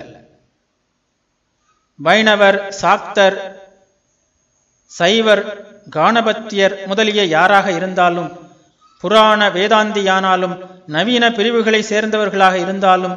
[2.00, 3.38] வைணவர் சாக்தர்
[4.92, 5.44] சைவர்
[5.96, 8.30] கானபத்தியர் முதலிய யாராக இருந்தாலும்
[9.04, 13.16] புராண வேதாந்தியானாலும் நவீன பிரிவுகளை சேர்ந்தவர்களாக இருந்தாலும்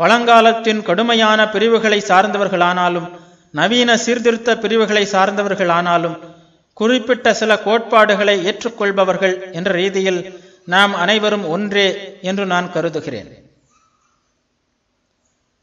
[0.00, 3.08] பழங்காலத்தின் கடுமையான பிரிவுகளை சார்ந்தவர்களானாலும்
[3.54, 6.16] நவீன சீர்திருத்த பிரிவுகளை சார்ந்தவர்களானாலும்
[6.76, 10.20] குறிப்பிட்ட சில கோட்பாடுகளை ஏற்றுக்கொள்பவர்கள் என்ற ரீதியில்
[10.66, 13.50] நாம் அனைவரும் ஒன்றே என்று நான் கருதுகிறேன்.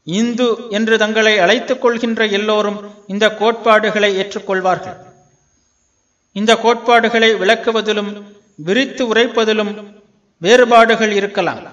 [0.04, 4.96] இந்து என்று தங்களை அழைத்துக் கொள்கின்ற எல்லோரும் இந்த கோட்பாடுகளை ஏற்றுக்கொள்வார்கள்.
[6.32, 8.22] இந்த கோட்பாடுகளை விளக்குவதிலும்
[8.54, 10.02] விரித்து உரைப்பதிலும்
[10.38, 11.68] வேறுபாடுகள் இருக்கலாம்.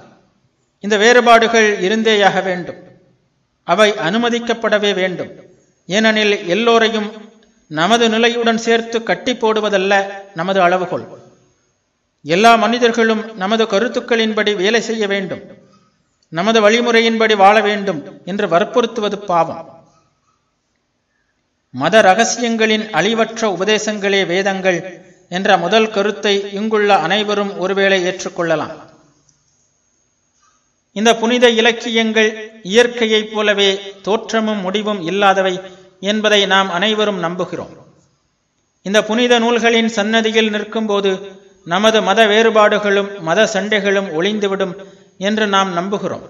[0.80, 2.76] இந்த வேறுபாடுகள் இருந்தேயாக வேண்டும்.
[3.64, 5.32] அவை அனுமதிக்கப்படவே வேண்டும்.
[5.86, 7.12] ஏனெனில் எல்லோரையும்
[7.68, 11.26] நமது நிலையுடன் சேர்த்து கட்டி போடுவதல்ல நமது அளவுகோல்.
[12.34, 15.42] எல்லா மனிதர்களும் நமது கருத்துக்களின்படி வேலை செய்ய வேண்டும்.
[16.30, 19.86] நமது வழிமுறையின்படி வாழ வேண்டும் என்று வற்புறுத்துவது பாவம்.
[21.70, 24.80] மத ரகசியங்களின் அழிவற்ற உபதேசங்களே வேதங்கள்
[25.30, 28.76] என்ற முதல் கருத்தை இங்குள்ள அனைவரும் ஒருவேளை ஏற்றுக்கொள்ளலாம்.
[30.92, 32.30] இந்த புனித இலக்கியங்கள்
[32.64, 35.60] இயற்கையைப் போலவே தோற்றமும் முடிவும் இல்லாதவை
[36.00, 37.74] என்பதை நாம் அனைவரும் நம்புகிறோம்.
[38.82, 41.12] இந்த புனித நூல்களின் சன்னதியில் நிற்கும்போது
[41.72, 44.74] நமது மத வேறுபாடுகளும் மத சண்டைகளும் ஒளிந்துவிடும்
[45.28, 46.26] என்று நாம் நம்புகிறோம்.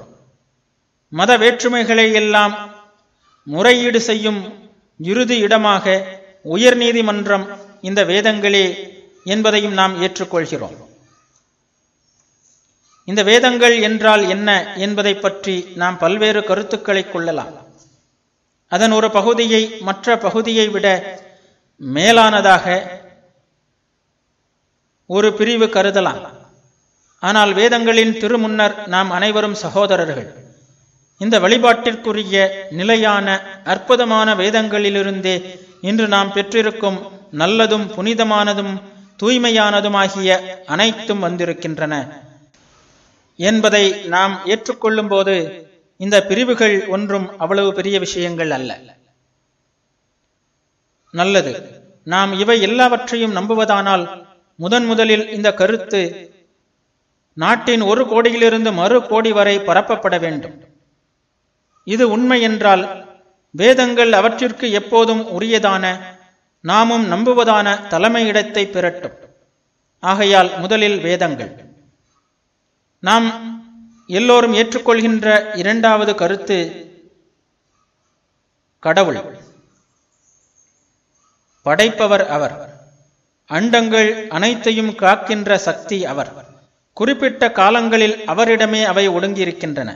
[1.14, 2.54] மத வேற்றுமைகளை எல்லாம்
[3.48, 4.42] முறையீடு செய்யும்
[5.00, 5.86] இறுதி இடமாக
[6.56, 7.46] உயர்நீதிமன்றம்
[7.82, 8.66] இந்த வேதங்களே
[9.34, 10.78] என்பதையும் நாம் ஏற்றுக்கொள்கிறோம்.
[13.08, 14.50] இந்த வேதங்கள் என்றால் என்ன
[14.86, 17.56] என்பதை பற்றி நாம் பல்வேறு கருத்துக்களை கொள்ளலாம்.
[18.72, 20.88] அதன் ஒரு பகுதியை மற்ற பகுதியை விட
[21.82, 22.66] மேலானதாக
[25.10, 26.28] ஒரு பிரிவு கருதலாம்.
[27.20, 30.36] ஆனால் வேதங்களின் திருமுன்னர் நாம் அனைவரும் சகோதரர்கள்.
[31.18, 36.98] இந்த வழிபாட்டிற்குரிய நிலையான அற்புதமான வேதங்களிலிருந்தே இன்று நாம் பெற்றிருக்கும்
[37.32, 38.82] நல்லதும் புனிதமானதும்
[39.24, 40.30] தூய்மையானதுமாகிய
[40.66, 42.24] அனைத்தும் வந்திருக்கின்றன.
[43.36, 45.36] என்பதை நாம் ஏற்றுக்கொள்ளும் போது
[45.98, 48.80] இந்த பிரிவுகள் ஒன்றும் அவ்வளவு பெரிய விஷயங்கள் அல்ல.
[51.12, 51.82] நல்லது.
[52.04, 54.27] நாம் இவை எல்லாவற்றையும் நம்புவதானால்
[54.58, 56.32] முதன் முதலில் இந்த கருத்து
[57.34, 60.64] நாட்டின் ஒரு கோடியிலிருந்து மறு கோடி வரை பரப்பப்பட வேண்டும்.
[61.84, 63.06] இது உண்மை என்றால்
[63.52, 65.98] வேதங்கள் அவற்றிற்கு எப்போதும் உரியதான
[66.62, 69.18] நாமும் நம்புவதான தலைமையிடத்தை பெறட்டும்.
[70.00, 71.66] ஆகையால் முதலில் வேதங்கள்.
[73.00, 73.28] நாம்
[74.08, 76.58] எல்லோரும் ஏற்றுக்கொள்கின்ற இரண்டாவது கருத்து
[78.80, 79.38] கடவுள்.
[81.62, 82.77] படைப்பவர் அவர்.
[83.50, 86.32] அண்டங்கள் அனைத்தையும் காக்கின்ற சக்தி அவர்.
[86.94, 89.96] குறிப்பிட்ட காலங்களில் அவரிடமே அவை ஒடுங்கியிருக்கின்றன.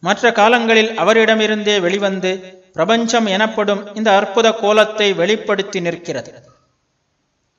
[0.00, 6.32] மற்ற காலங்களில் அவரிடமிருந்தே வெளிவந்து பிரபஞ்சம் எனப்படும் இந்த அற்புத கோலத்தை வெளிப்படுத்தி நிற்கிறது.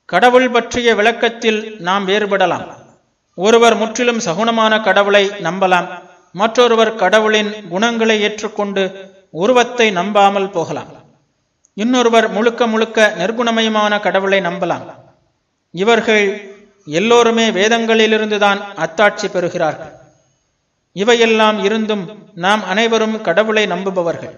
[0.06, 2.68] கடவுள் பற்றிய விளக்கத்தில் நாம் வேறுபடலாம்.
[3.36, 5.88] ஒருவர் முற்றிலும் சகுனமான கடவுளை நம்பலாம்.
[6.32, 10.92] மற்றொருவர் கடவுளின் குணங்களை ஏற்றுக்கொண்டு உருவத்தை நம்பாமல் போகலாம்.
[11.74, 15.02] இன்னொருவர் முழுக்க முழுக்க நிர்குணமயமான கடவுளை நம்பலாம்.
[15.74, 16.26] இவர்கள்
[16.88, 19.94] எல்லோருமே வேதங்களிலிருந்துதான் அத்தாட்சி பெறுகிறார்கள்.
[20.96, 22.04] இவையெல்லாம் இருந்தும்
[22.46, 24.36] நாம் அனைவரும் கடவுளை நம்புபவர்கள்.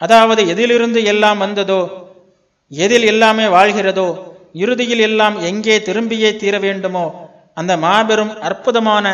[0.00, 1.80] அதாவது எதிலிருந்து எல்லாம் வந்ததோ
[2.72, 4.08] எதில் எல்லாமே வாழ்கிறதோ
[4.62, 7.04] இறுதியில் எல்லாம் எங்கே திரும்பியே தீர வேண்டுமோ
[7.54, 9.06] அந்த மாபெரும் அற்புதமான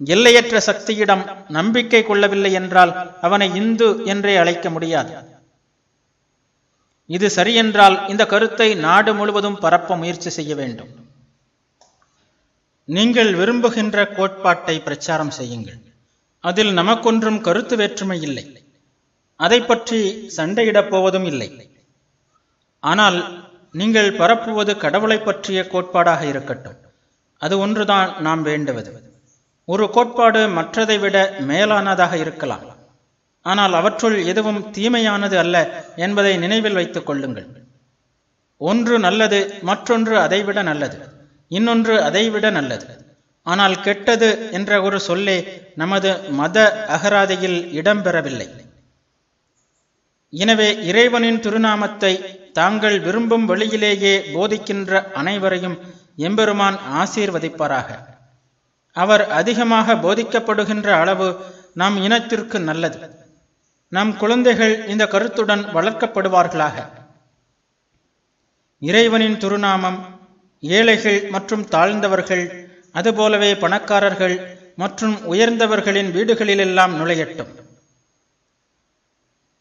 [0.00, 5.12] எல்லையற்ற சக்தியிடம் நம்பிக்கை கொள்ளவில்லை என்றால் அவனை இந்து என்றே அழைக்க முடியாது.
[7.06, 10.88] இது சரியென்றால் இந்த கருத்தை நாடு முழுவதும் பரப்ப முயற்சி செய்ய வேண்டும்.
[12.84, 15.78] நீங்கள் விரும்புகின்ற கோட்பாட்டை பிரச்சாரம் செய்யுங்கள்.
[16.40, 18.64] அதில் நமக்கொன்றும் கருத்து வேற்றுமை இல்லை.
[19.36, 21.70] அதை பற்றி சண்டையிடப் போவதும் இல்லை.
[22.80, 26.76] ஆனால் நீங்கள் பரப்புவது கடவுளை பற்றிய கோட்பாடாக இருக்கட்டும்.
[27.38, 29.14] அது ஒன்றுதான் நாம் வேண்டுவது.
[29.64, 32.75] ஒரு கோட்பாடு மற்றதை விட மேலானதாக இருக்கலாம்.
[33.50, 35.56] ஆனால் அவற்றுள் எதுவும் தீமையானது அல்ல
[36.04, 37.48] என்பதை நினைவில் வைத்துக் கொள்ளுங்கள்.
[38.60, 40.98] ஒன்று நல்லது மற்றொன்று அதைவிட நல்லது.
[41.50, 42.86] இன்னொன்று அதைவிட நல்லது.
[43.46, 45.36] ஆனால் கெட்டது என்ற ஒரு சொல்லே
[45.82, 46.56] நமது மத
[46.94, 48.48] அகராதியில் இடம்பெறவில்லை.
[50.32, 52.12] எனவே இறைவனின் திருநாமத்தை
[52.58, 55.76] தாங்கள் விரும்பும் வழியிலேயே போதிக்கின்ற அனைவரையும்
[56.28, 57.88] எம்பெருமான் ஆசீர்வதிப்பாராக.
[58.96, 61.28] அவர் அதிகமாக போதிக்கப்படுகின்ற அளவு
[61.80, 62.98] நம் இனத்திற்கு நல்லது.
[63.92, 66.76] நம் குழந்தைகள் இந்த கருத்துடன் வளர்க்கப்படுவார்களாக.
[68.82, 69.98] இறைவனின் திருநாமம்
[70.62, 72.44] ஏழைகள் மற்றும் தாழ்ந்தவர்கள்
[72.92, 74.36] அதுபோலவே பணக்காரர்கள்
[74.76, 77.52] மற்றும் உயர்ந்தவர்களின் வீடுகளிலெல்லாம் நுழையட்டும்.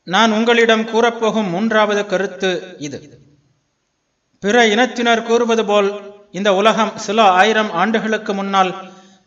[0.07, 2.99] நான் உங்களிடம் கூறப்போகும் மூன்றாவது கருத்து இது.
[4.39, 5.89] பிற இனத்தினர் கூறுவது போல்
[6.31, 8.71] இந்த உலகம் சில ஆயிரம் ஆண்டுகளுக்கு முன்னால்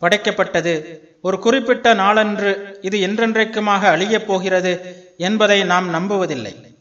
[0.01, 1.01] படைக்கப்பட்டது.
[1.23, 4.73] ஒரு குறிப்பிட்ட நாளன்று இது என்றென்றைக்குமாக அழியப் போகிறது
[5.19, 6.77] என்பதை நாம் நம்புவதில்லை.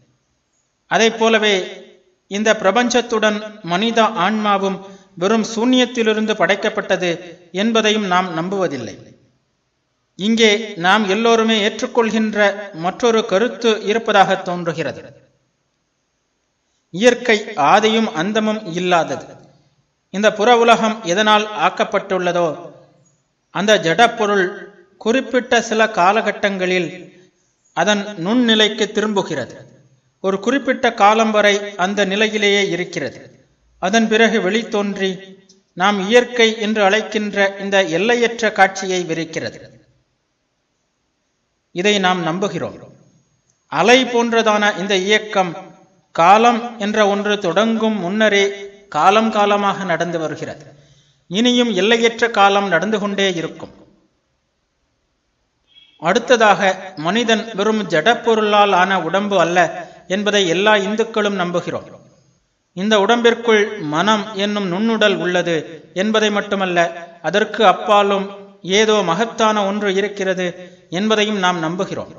[0.88, 1.86] அதை போலவே
[2.28, 9.16] இந்த பிரபஞ்சத்துடன் மனித ஆன்மாவும் வெறும் சூன்யத்திலிருந்து படைக்கப்பட்டது என்பதையும் நாம் நம்புவதில்லை.
[10.16, 15.02] இங்கே நாம் எல்லோருமே ஏற்றுக்கொள்கின்ற மற்றொரு கருத்து இருப்பதாக தோன்றுகிறது.
[16.90, 19.26] இயற்கை ஆதியும் அந்தமும் இல்லாதது.
[20.10, 22.67] இந்த புற உலகம் எதனால் ஆக்கப்பட்டுள்ளதோ
[23.50, 24.48] அந்த ஜடப்பொருள்
[24.98, 27.16] குறிப்பிட்ட சில காலகட்டங்களில்
[27.74, 29.56] அதன் நுண்ணிலைக்கு திரும்புகிறது.
[30.22, 33.46] ஒரு குறிப்பிட்ட காலம் வரை அந்த நிலையிலேயே இருக்கிறது.
[33.80, 35.36] அதன் பிறகு வெளித்தோன்றி
[35.74, 39.60] நாம் இயற்கை என்று அழைக்கின்ற இந்த எல்லையற்ற காட்சியை விரிக்கிறது.
[41.72, 42.80] இதை நாம் நம்புகிறோம்.
[43.68, 45.76] அலை போன்றதான இந்த இயக்கம்
[46.12, 48.52] காலம் என்ற ஒன்று தொடங்கும் முன்னரே
[48.90, 50.77] காலம் காலமாக நடந்து வருகிறது.
[51.28, 53.74] இனியும் எல்லையற்ற காலம் நடந்து கொண்டே இருக்கும்.
[55.98, 61.88] அடுத்ததாக மனிதன் வெறும் ஜடப்பொருளால் ஆன உடம்பு அல்ல என்பதை எல்லா இந்துக்களும் நம்புகிறோம்.
[62.74, 65.56] இந்த உடம்பிற்குள் மனம் என்னும் நுண்ணுடல் உள்ளது
[65.94, 68.30] என்பதை மட்டுமல்ல அதற்கு அப்பாலும்
[68.62, 70.48] ஏதோ மகத்தான ஒன்று இருக்கிறது
[70.90, 72.12] என்பதையும் நாம் நம்புகிறோம்.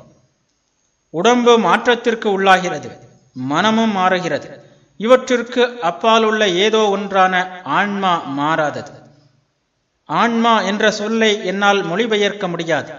[1.11, 2.91] உடம்பு மாற்றத்திற்கு உள்ளாகிறது
[3.33, 4.67] மனமும் மாறுகிறது.
[4.97, 8.98] இவற்றிற்கு அப்பால் உள்ள ஏதோ ஒன்றான ஆன்மா மாறாதது.
[10.09, 12.93] ஆன்மா என்ற சொல்லை என்னால் மொழிபெயர்க்க முடியாது.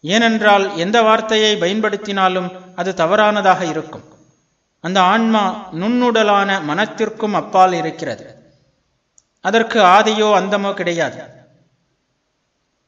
[0.00, 4.04] ஏனென்றால் எந்த வார்த்தையை பயன்படுத்தினாலும் அது தவறானதாக இருக்கும்.
[4.80, 8.26] அந்த ஆன்மா நுண்ணுடலான மனத்திற்கும் அப்பால் இருக்கிறது.
[9.40, 11.20] அதற்கு ஆதியோ அந்தமோ கிடையாது.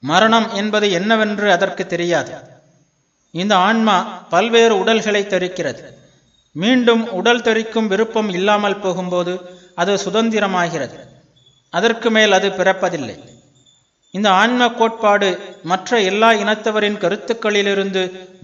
[0.00, 2.34] மரணம் என்பது என்னவென்று அதற்கு தெரியாது.
[3.30, 5.82] இந்த ஆன்மா பல்வேறு உடல்களை தரிக்கிறது.
[6.52, 9.34] மீண்டும் உடல் தரிக்கும் விருப்பம் இல்லாமல் போகும்போது
[9.74, 10.98] அது சுதந்திரமாகிறது.
[11.70, 13.37] அதற்கு மேல் அது பிறப்பதில்லை.
[14.10, 15.28] இந்த ஆன்ம கோட்பாடு
[15.62, 18.02] மற்ற எல்லா இனத்தவரின் கருத்துக்களிலிருந்து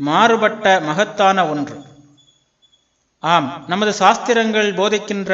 [0.08, 1.76] மாறுபட்ட மகத்தான ஒன்று.
[3.20, 5.30] ஆம் நமது சாஸ்திரங்கள் போதிக்கின்ற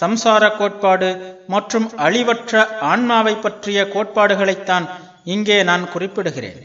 [0.00, 1.10] சம்சார கோட்பாடு
[1.46, 4.88] மற்றும் அழிவற்ற ஆன்மாவை பற்றிய கோட்பாடுகளைத்தான்
[5.24, 6.60] இங்கே நான் குறிப்பிடுகிறேன்.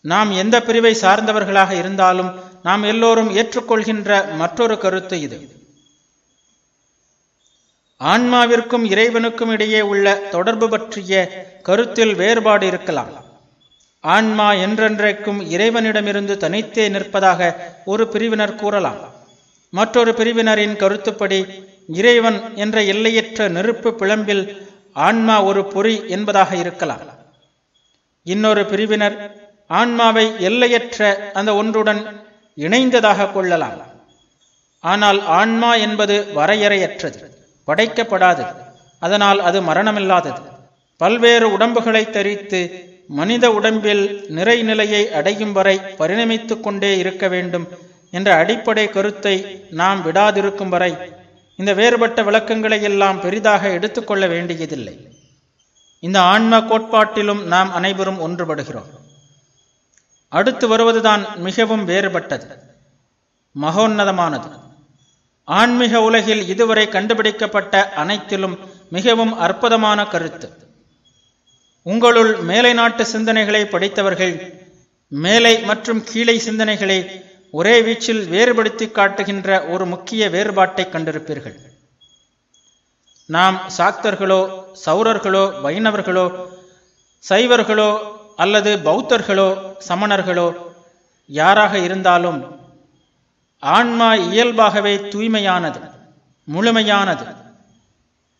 [0.00, 5.38] நாம் எந்த பிரிவை சார்ந்தவர்களாக இருந்தாலும் நாம் எல்லோரும் ஏற்றுக்கொள்கின்ற மற்றொரு கருத்து இது.
[8.00, 11.12] ஆன்மாவிற்கும் இறைவனுக்கும் இடையே உள்ள தொடர்பு பற்றிய
[11.66, 13.12] கருத்தில் வேறுபாடு இருக்கலாம்.
[14.00, 19.00] ஆன்மா என்றென்றைக்கும் இறைவனிடமிருந்து தனித்தே நிற்பதாக ஒரு பிரிவினர் கூறலாம்.
[19.70, 21.38] மற்றொரு பிரிவினரின் கருத்துப்படி
[21.86, 24.42] இறைவன் என்ற எல்லையற்ற நெருப்பு பிளம்பில்
[24.92, 27.04] ஆன்மா ஒரு பொறி என்பதாக இருக்கலாம்.
[28.22, 29.16] இன்னொரு பிரிவினர்
[29.68, 32.02] ஆன்மாவை எல்லையற்ற அந்த ஒன்றுடன்
[32.56, 33.80] இணைந்ததாக கொள்ளலாம்.
[34.80, 37.22] ஆனால் ஆன்மா என்பது வரையறையற்றது
[37.66, 38.54] படைக்கப்படாதது.
[38.98, 40.54] அதனால் அது மரணமில்லாதது.
[40.96, 42.60] பல்வேறு உடம்புகளை தரித்து
[43.08, 47.68] மனித உடம்பில் நிறைநிலையை அடையும் வரை பரிணமித்துக் கொண்டே இருக்க வேண்டும்
[48.10, 50.96] என்ற அடிப்படை கருத்தை நாம் விடாதிருக்கும் வரை
[51.56, 55.08] இந்த வேறுபட்ட விளக்கங்களை எல்லாம் பெரிதாக எடுத்துக்கொள்ள வேண்டியதில்லை.
[56.00, 58.90] இந்த ஆன்ம கோட்பாட்டிலும் நாம் அனைவரும் ஒன்றுபடுகிறோம்.
[60.28, 62.58] அடுத்து வருவதுதான் மிகவும் வேறுபட்டது
[63.60, 64.50] மகோன்னதமானது.
[65.44, 68.58] ஆன்மீக உலகில் இதுவரை கண்டுபிடிக்கப்பட்ட அனைத்திலும்
[68.90, 70.65] மிகவும் அற்புதமான கருத்து.
[71.86, 74.34] உங்களுள் மேலை நாட்டு சிந்தனைகளை படித்தவர்கள்
[75.08, 76.98] மேலை மற்றும் கீழே சிந்தனைகளை
[77.50, 81.54] ஒரே வீச்சில் வேறுபடுத்தி காட்டுகின்ற ஒரு முக்கிய வேறுபாட்டை கண்டிருப்பீர்கள்.
[83.26, 84.40] நாம் சாக்தர்களோ
[84.86, 86.26] சௌரர்களோ வைணவர்களோ
[87.28, 87.90] சைவர்களோ
[88.36, 89.48] அல்லது பௌத்தர்களோ
[89.88, 90.48] சமணர்களோ
[91.26, 92.40] யாராக இருந்தாலும்
[93.58, 95.80] ஆன்மா இயல்பாகவே தூய்மையானது
[96.48, 97.24] முழுமையானது.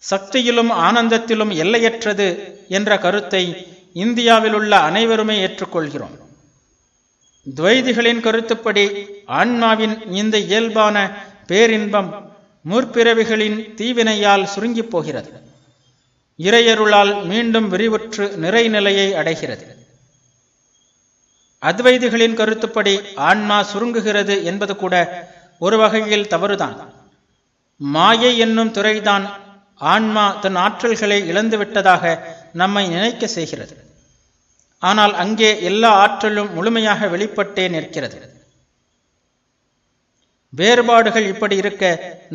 [0.02, 2.28] சக்தியிலும் ஆனந்தத்திலும் எல்லையற்றது
[2.68, 6.16] என்ற கருத்தை இந்தியாவில் உள்ள அனைவருமே ஏற்றுக்கொள்கிறோம்.
[7.57, 11.11] துவைதிகளின் கருத்துப்படி ஆன்மாவின் இந்த இயல்பான
[11.46, 12.35] பேரின்பம்
[12.70, 15.31] முற்பிறவிகளின் தீவினையால் சுருங்கிப் போகிறது.
[16.38, 19.76] இறையருளால் மீண்டும் விரிவுற்று நிறைநிலையை அடைகிறது.
[21.62, 24.94] அத்வைதிகளின் கருத்துப்படி ஆன்மா சுருங்குகிறது என்பது கூட
[25.59, 26.92] ஒரு வகையில் தவறுதான்.
[27.76, 29.31] மாயை என்னும் துறைதான்
[29.74, 32.18] ஆன்மா தன் ஆற்றல்களை இழந்துவிட்டதாக
[32.62, 33.74] நம்மை நினைக்க செய்கிறது.
[34.82, 38.18] ஆனால் அங்கே எல்லா ஆற்றலும் முழுமையாக வெளிப்பட்டே நிற்கிறது.
[40.52, 41.84] வேறுபாடுகள் இப்படி இருக்க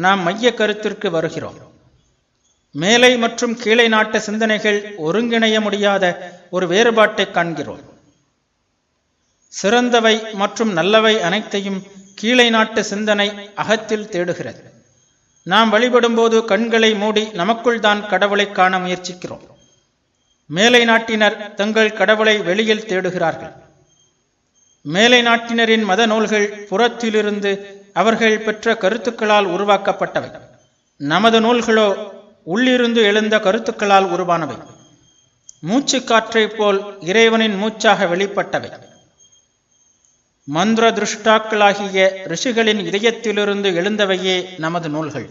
[0.06, 1.60] நாம் மைய கருத்திற்கு வருகிறோம்.
[2.76, 6.06] மேலை மற்றும் கீழே நாட்டு சிந்தனைகள் ஒருங்கிணைய முடியாத
[6.56, 7.84] ஒரு வேறுபாட்டை காண்கிறோம்.
[9.54, 11.80] சிறந்தவை மற்றும் நல்லவை அனைத்தையும்
[12.20, 13.28] கீழே நாட்டு சிந்தனை
[13.62, 14.62] அகத்தில் தேடுகிறது.
[15.48, 19.46] நாம் வழிபடும்போது கண்களை மூடி நமக்குள் தான் கடவுளை காண முயற்சிக்கிறோம்.
[20.56, 23.54] மேலை நாட்டினர் தங்கள் கடவுளை வெளியில் தேடுகிறார்கள்.
[24.82, 27.52] மேலை நாட்டினரின் மத நூல்கள் புறத்திலிருந்து
[27.94, 30.42] அவர்கள் பெற்ற கருத்துக்களால் உருவாக்கப்பட்டவை.
[30.98, 31.88] நமது நூல்களோ
[32.44, 34.58] உள்ளிருந்து எழுந்த கருத்துக்களால் உருவானவை.
[35.60, 38.72] மூச்சு காற்றைப் போல் இறைவனின் மூச்சாக வெளிப்பட்டவை.
[40.44, 45.30] மந்திர திருஷ்டாக்களாகிய ரிஷிகளின் இதயத்திலிருந்து எழுந்தவையே நமது நூல்கள்.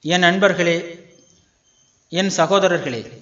[0.00, 1.05] என் நண்பர்களே
[2.08, 3.12] என் சகோதரர்களே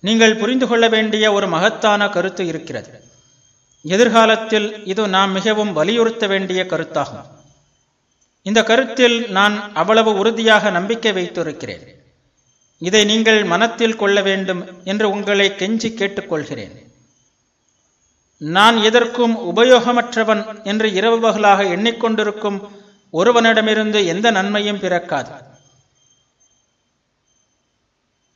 [0.00, 3.04] நீங்கள் புரிந்து கொள்ள வேண்டிய ஒரு மகத்தான கருத்து இருக்கிறது.
[3.82, 7.26] எதிர்காலத்தில் இது நாம் மிகவும் வலியுறுத்த வேண்டிய கருத்தாகும்.
[8.42, 12.04] இந்த கருத்தில் நான் அவ்வளவு உறுதியாக நம்பிக்கை வைத்திருக்கிறேன்.
[12.78, 16.84] இதை நீங்கள் மனத்தில் கொள்ள வேண்டும் என்று உங்களை கெஞ்சி கேட்டுக்கொள்கிறேன்.
[18.38, 22.68] நான் எதற்கும் உபயோகமற்றவன் என்று இரவு பகலாக எண்ணிக்கொண்டிருக்கும்
[23.12, 25.30] ஒருவனிடமிருந்து எந்த நன்மையும் பிறக்காது.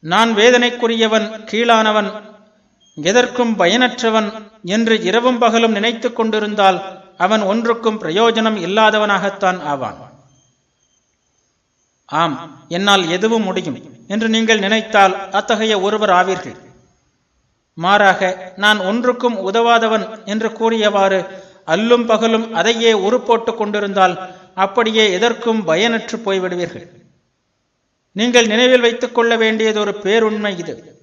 [0.00, 2.12] நான் வேதனைக்குரியவன் கீழானவன்
[2.94, 4.32] எதற்கும் பயனற்றவன்
[4.64, 6.78] என்று இரவும் பகலும் நினைத்து கொண்டிருந்தால்
[7.18, 9.98] அவன் ஒன்றுக்கும் பிரயோஜனம் இல்லாதவனாகத்தான் ஆவான்.
[12.06, 16.56] ஆம் என்னால் எதுவும் முடியும் என்று நீங்கள் நினைத்தால் அத்தகைய ஒருவர் ஆவீர்கள்.
[17.74, 21.20] மாறாக நான் ஒன்றுக்கும் உதவாதவன் என்று கூறியவாறு
[21.66, 26.99] அல்லும் பகலும் அதையே உருப்போட்டுக் கொண்டிருந்தால் அப்படியே எதற்கும் பயனற்று போய்விடுவீர்கள்.
[28.12, 31.00] நீங்கள் நினைவில் வைத்துக் கொள்ள வேண்டியது ஒரு பேருண்மை இது.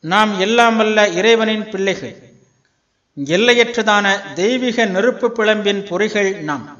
[0.00, 2.22] நாம் எல்லாம் வல்ல இறைவனின் பிள்ளைகள்.
[3.16, 6.76] எல்லையற்றதான தெய்வீக நெருப்பு பிளம்பின் பொறிகள் நாம்.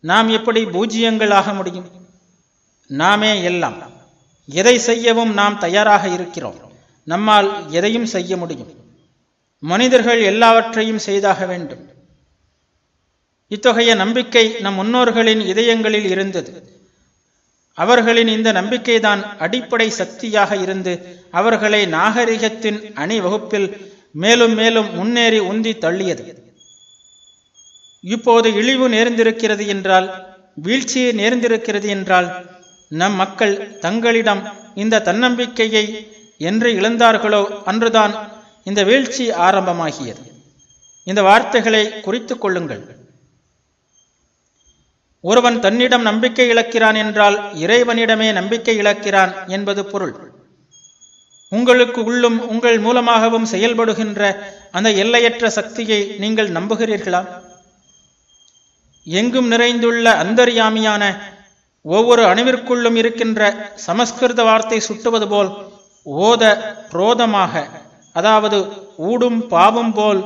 [0.00, 1.90] நாம் எப்படி பூஜ்யங்கள் ஆக முடியும்?
[2.86, 3.76] நாமே எல்லாம்
[4.46, 6.72] எதை செய்யவும் நாம் தயாராக இருக்கிறோம்.
[7.04, 8.74] நம்மால் எதையும் செய்ய முடியும்.
[9.58, 11.88] மனிதர்கள் எல்லாவற்றையும் செய்தாக வேண்டும்.
[13.48, 16.75] இத்தகைய நம்பிக்கை நம் முன்னோர்களின் இதயங்களில் இருந்தது.
[17.78, 20.92] அவர்களின் இந்த நம்பிக்கைதான் அடிப்படை சக்தியாக இருந்து
[21.30, 23.68] அவர்களை நாகரிகத்தின் அணிவகுப்பில்
[24.12, 26.24] மேலும் மேலும் முன்னேறி உந்தி தள்ளியது.
[28.04, 30.08] இப்போது இழிவு நேர்ந்திருக்கிறது என்றால்
[30.54, 32.28] வீழ்ச்சி நேர்ந்திருக்கிறது என்றால்
[32.88, 34.42] நம் மக்கள் தங்களிடம்
[34.74, 35.84] இந்த தன்னம்பிக்கையை
[36.38, 38.14] என்று இழந்தார்களோ அன்றுதான்
[38.64, 40.22] இந்த வீழ்ச்சி ஆரம்பமாகியது.
[41.04, 42.82] இந்த வார்த்தைகளை குறித்துக் கொள்ளுங்கள்.
[45.28, 50.14] ஒருவன் தன்னிடம் நம்பிக்கை இழக்கிறான் என்றால் இறைவனிடமே நம்பிக்கை இழக்கிறான் என்பது பொருள்.
[51.52, 54.20] உங்களுக்கு உள்ளும் உங்கள் மூலமாகவும் செயல்படுகின்ற
[54.76, 57.22] அந்த எல்லையற்ற சக்தியை நீங்கள் நம்புகிறீர்களா?
[59.06, 61.02] எங்கும் நிறைந்துள்ள அந்தர்யாமியான
[61.84, 63.40] ஒவ்வொரு அணுவிற்குள்ளும் இருக்கின்ற
[63.86, 65.50] சமஸ்கிருத வார்த்தை சுட்டுவது போல்
[66.26, 66.44] ஓத
[66.90, 67.54] புரோதமாக
[68.16, 68.58] அதாவது
[69.10, 70.20] ஊடும் பாவும் போல்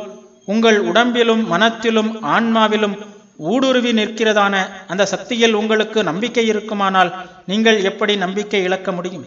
[0.44, 2.96] உங்கள் உடம்பிலும் மனத்திலும் ஆன்மாவிலும்
[3.40, 9.26] ஊடுருவி நிற்கிறதான அந்த சக்தியில் உங்களுக்கு நம்பிக்கை இருக்குமானால் நீங்கள் எப்படி நம்பிக்கை இழக்க முடியும்?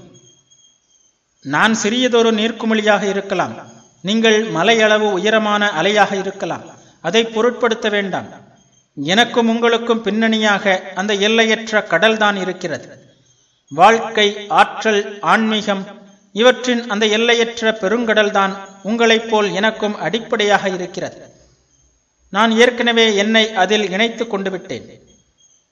[1.42, 3.72] நான் சிறியதொரு நீர்க்குமிழியாக இருக்கலாம்.
[4.02, 6.62] நீங்கள் மலையளவு உயரமான அலையாக இருக்கலாம்.
[7.02, 8.28] அதை பொருட்படுத்த வேண்டாம்.
[8.96, 12.88] எனக்கும் உங்களுக்கும் பின்னணியாக அந்த எல்லையற்ற கடல்தான் இருக்கிறது.
[13.70, 15.88] வாழ்க்கை ஆற்றல் ஆன்மீகம்
[16.34, 21.33] இவற்றின் அந்த எல்லையற்ற பெருங்கடல்தான் உங்களைப் போல் எனக்கும் அடிப்படையாக இருக்கிறது.
[22.36, 24.88] நான் ஏற்கனவே என்னை அதில் இணைத்து கொண்டு விட்டேன்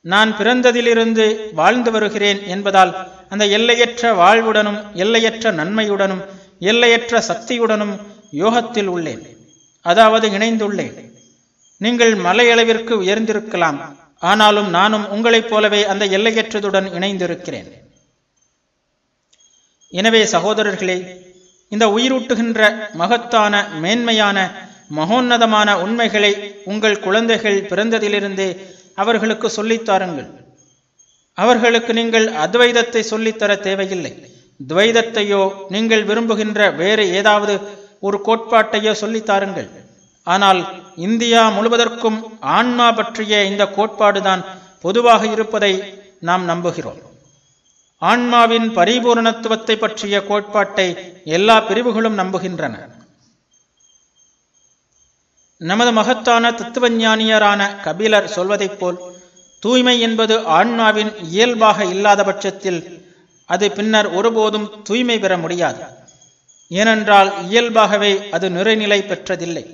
[0.06, 2.92] நான் பிறந்ததிலிருந்து வாழ்ந்து வருகிறேன் என்பதால்
[3.30, 6.24] அந்த எல்லையற்ற வாழ்வுடனும் எல்லையற்ற நன்மையுடனும்
[6.60, 7.94] எல்லையற்ற சக்தியுடனும்
[8.32, 9.24] யோகத்தில் உள்ளேன்.
[9.82, 10.98] அதாவது இணைந்துள்ளேன்.
[11.78, 13.80] நீங்கள் மலையளவிற்கு உயர்ந்திருக்கலாம்.
[14.20, 17.70] ஆனாலும் நானும் உங்களைப் போலவே அந்த எல்லையற்றதுடன் இணைந்திருக்கிறேன்.
[19.94, 20.98] எனவே சகோதரர்களே
[21.72, 22.62] இந்த உயிரூட்டுகின்ற
[22.94, 24.38] மகத்தான மேன்மையான
[24.98, 26.32] மகோன்னதமான உண்மைகளை
[26.66, 28.50] உங்கள் குழந்தைகள் பிறந்ததிலிருந்தே
[28.96, 30.30] அவர்களுக்கு சொல்லித்தாருங்கள்
[31.38, 34.12] அவர்களுக்கு நீங்கள் அத்வைதத்தை சொல்லித்தர தேவையில்லை.
[34.68, 37.54] துவைதத்தையோ நீங்கள் விரும்புகின்ற வேறு ஏதாவது
[38.00, 39.70] ஒரு கோட்பாட்டையோ சொல்லித்தாருங்கள்
[40.24, 40.60] ஆனால்
[40.96, 44.44] இந்தியா முழுவதற்கும் ஆன்மா பற்றிய இந்த கோட்பாடுதான்
[44.82, 45.74] பொதுவாக இருப்பதை
[46.20, 47.00] நாம் நம்புகிறோம்.
[47.98, 50.88] ஆன்மாவின் பரிபூரணத்துவத்தை பற்றிய கோட்பாட்டை
[51.38, 52.76] எல்லா பிரிவுகளும் நம்புகின்றன.
[55.62, 58.98] நமது மகத்தான தத்துவஞானியரான கபிலர் சொல்வதைப் போல்
[59.60, 62.80] தூய்மை என்பது ஆன்மாவின் இயல்பாக இல்லாத பட்சத்தில்
[63.46, 65.82] அது பின்னர் ஒருபோதும் தூய்மை பெற முடியாது.
[66.68, 69.66] ஏனென்றால் இயல்பாகவே அது நிறைநிலை பெற்றதில்லை.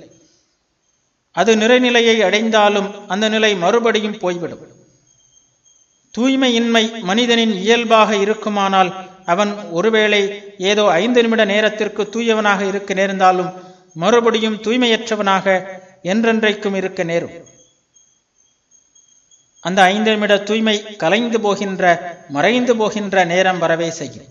[1.32, 4.64] அது நிறைநிலையை அடைந்தாலும் அந்த நிலை மறுபடியும் போய்விடும்.
[6.18, 8.92] தூய்மையின்மை மனிதனின் இயல்பாக இருக்குமானால்
[9.26, 13.50] அவன் ஒருவேளை ஏதோ ஐந்து நிமிட நேரத்திற்கு தூயவனாக இருக்க நேர்ந்தாலும்
[13.94, 15.46] மறுபடியும் தூய்மையற்றவனாக
[16.02, 17.32] என்றென்றைக்கும் இருக்க நேரும்.
[19.60, 21.84] அந்த ஐந்து நிமிட தூய்மை கலைந்து போகின்ற
[22.28, 24.26] மறைந்து போகின்ற நேரம் வரவே செய்யும்.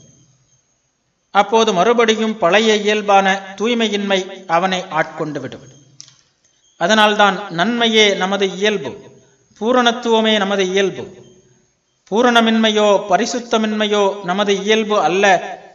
[1.32, 5.66] அப்போது மறுபடியும் பழைய இயல்பான தூய்மையின்மை அவனை ஆட்கொண்டு விடும்.
[6.78, 9.16] அதனால்தான் நன்மையே நமது இயல்பு
[9.60, 11.26] பூரணத்துவமே நமது இயல்பு.
[12.12, 15.26] பூரணமின்மையோ பரிசுத்தமின்மையோ நமது இயல்பு அல்ல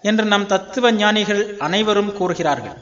[0.03, 2.78] என்று நம் தத்துவ ஞானிகள் அனைவரும் கூறுகிறார்கள்.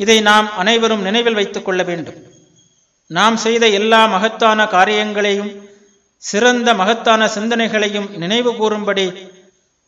[0.00, 2.14] இதை நாம் அனைவரும் நினைவில் வைத்துக் கொள்ள வேண்டும்.
[3.06, 5.68] நாம் செய்த எல்லா மகத்தான காரியங்களையும்
[6.16, 9.12] சிறந்த மகத்தான சிந்தனைகளையும் நினைவு கூறும்படி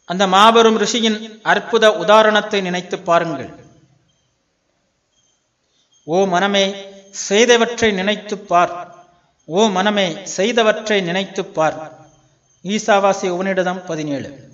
[0.05, 3.55] அந்த மாபெரும் ரிஷியின் அற்புத உதாரணத்தை நினைத்து பாருங்கள்.
[6.05, 8.95] ஓ மனமே செய்தவற்றை நினைத்துப் பார்.
[9.45, 12.07] ஓ மனமே செய்தவற்றை நினைத்துப் பார்.
[12.63, 14.49] ஈசாவாசி உவனிடதம் பதினேழு.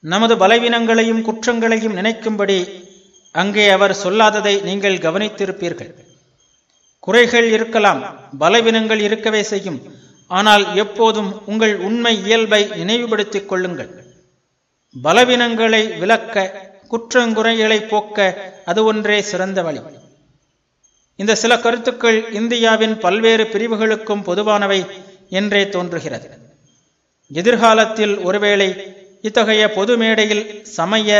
[0.00, 2.86] நமது பலவீனங்களையும் குற்றங்களையும் நினைக்கும்படி
[3.40, 5.90] அங்கே அவர் சொல்லாததை நீங்கள் கவனித்திருப்பீர்கள்.
[7.04, 8.00] குறைகள் இருக்கலாம்
[8.40, 9.78] பலவீனங்கள் இருக்கவே செய்யும்.
[10.30, 13.90] ஆனால் எப்போதும் உங்கள் உண்மை இயல்பை நினைவுபடுத்திக் கொள்ளுங்கள்.
[14.94, 16.36] பலவீனங்களை விளக்க
[16.92, 18.18] குற்றங்குறைகளை போக்க
[18.70, 19.80] அது ஒன்றே சிறந்த வழி.
[21.18, 24.80] இந்த சில கருத்துக்கள் இந்தியாவின் பல்வேறு பிரிவுகளுக்கும் பொதுவானவை
[25.38, 26.28] என்றே தோன்றுகிறது.
[27.30, 28.68] எதிர்காலத்தில் ஒருவேளை
[29.28, 30.44] இத்தகைய பொது மேடையில்
[30.76, 31.16] சமய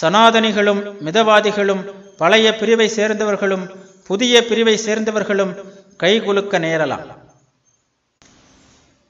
[0.00, 5.56] சனாதனிகளும் மிதவாதிகளும் பழைய பிரிவை சேர்ந்தவர்களும் புதிய பிரிவை சேர்ந்தவர்களும்
[6.02, 7.16] கைகுலுக்க நேரலாம்.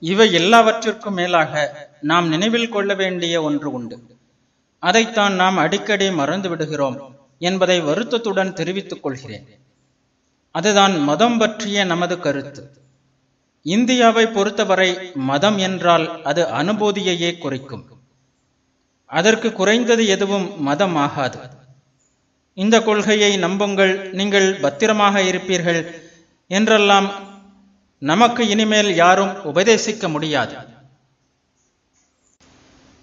[0.01, 4.01] இவை எல்லாவற்றிற்கும் மேலாக நாம் நினைவில் கொள்ள வேண்டிய ஒன்று உண்டு.
[4.79, 9.61] அதைத்தான் நாம் அடிக்கடி மறந்து விடுகிறோம் என்பதை வருத்தத்துடன் தெரிவித்துக் கொள்கிறேன்.
[10.51, 12.71] அதுதான் மதம் பற்றிய நமது கருத்து.
[13.63, 17.98] இந்தியாவை பொறுத்தவரை மதம் என்றால் அது அனுபூதியையே குறிக்கும்.
[19.11, 21.41] அதற்கு குறைந்தது எதுவும் மதம் ஆகாது
[22.57, 25.81] இந்த கொள்கையை நம்புங்கள் நீங்கள் பத்திரமாக இருப்பீர்கள்
[26.51, 27.09] என்றெல்லாம்
[27.99, 30.57] நமக்கு இனிமேல் யாரும் உபதேசிக்க முடியாது.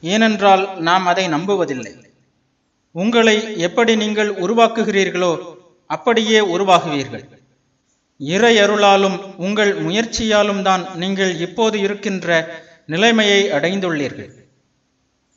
[0.03, 1.93] ஏனென்றால் நாம் அதை நம்புவதில்லை.
[2.91, 3.38] உங்களை
[3.68, 5.32] எப்படி நீங்கள் உருவாக்குகிறீர்களோ
[5.89, 7.26] அப்படியே உருவாகுவீர்கள்.
[8.20, 12.30] இறையருளாலும் உங்கள் முயற்சியாலும் தான் நீங்கள் இப்போது இருக்கின்ற
[12.93, 14.32] நிலைமையை அடைந்துள்ளீர்கள்.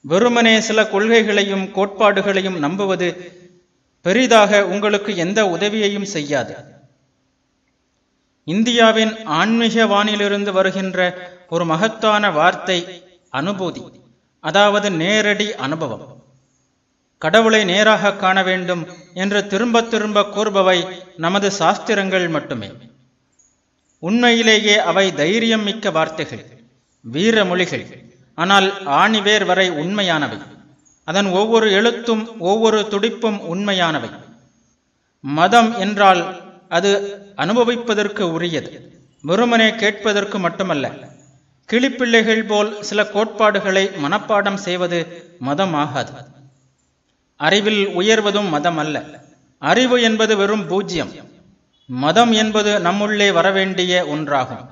[0.05, 3.09] வெறுமனே சில கொள்கைகளையும் கோட்பாடுகளையும் நம்புவது
[4.03, 6.55] பெரிதாக உங்களுக்கு எந்த உதவியையும் செய்யாது.
[8.45, 13.83] இந்தியாவின் ஆன்மீக வானிலிருந்து வருகின்ற ஒரு மகத்தான வார்த்தை அனுபூதி
[14.41, 16.23] அதாவது நேரடி அனுபவம்.
[17.19, 20.79] கடவுளை நேராக காண வேண்டும் என்று திரும்ப திரும்ப கூறுபவை
[21.17, 22.71] நமது சாஸ்திரங்கள் மட்டுமே.
[23.99, 26.45] உண்மையிலேயே அவை தைரியம் மிக்க வார்த்தைகள்
[27.01, 27.87] வீர மொழிகள்.
[28.39, 28.67] ஆனால்
[29.01, 30.39] ஆணிவேர் வரை உண்மையானவை.
[31.09, 34.11] அதன் ஒவ்வொரு எழுத்தும் ஒவ்வொரு துடிப்பும் உண்மையானவை.
[35.25, 36.23] மதம் என்றால்
[36.69, 36.91] அது
[37.37, 38.71] அனுபவிப்பதற்கு உரியது
[39.25, 40.87] வெறுமனே கேட்பதற்கு மட்டுமல்ல.
[41.69, 45.01] கிளிப்பிள்ளைகள் போல் சில கோட்பாடுகளை மனப்பாடம் செய்வது
[45.39, 46.13] மதம் ஆகாது
[47.41, 48.97] அறிவில் உயர்வதும் மதம் அல்ல
[49.63, 51.13] அறிவு என்பது வெறும் பூஜ்யம்.
[51.89, 54.65] மதம் என்பது நம்முள்ளே வரவேண்டிய ஒன்றாகும்.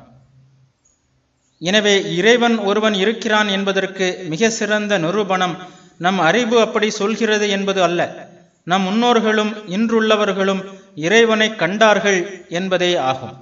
[1.59, 5.57] எனவே இறைவன் ஒருவன் இருக்கிறான் என்பதற்கு மிக சிறந்த நிரூபணம்
[5.99, 8.29] நம் அறிவு அப்படி சொல்கிறது என்பது அல்ல.
[8.65, 13.35] நம் முன்னோர்களும் இன்றுள்ளவர்களும் இறைவனை கண்டார்கள் என்பதே ஆகும்.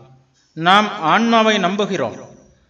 [0.52, 2.16] நாம் ஆன்மாவை நம்புகிறோம்.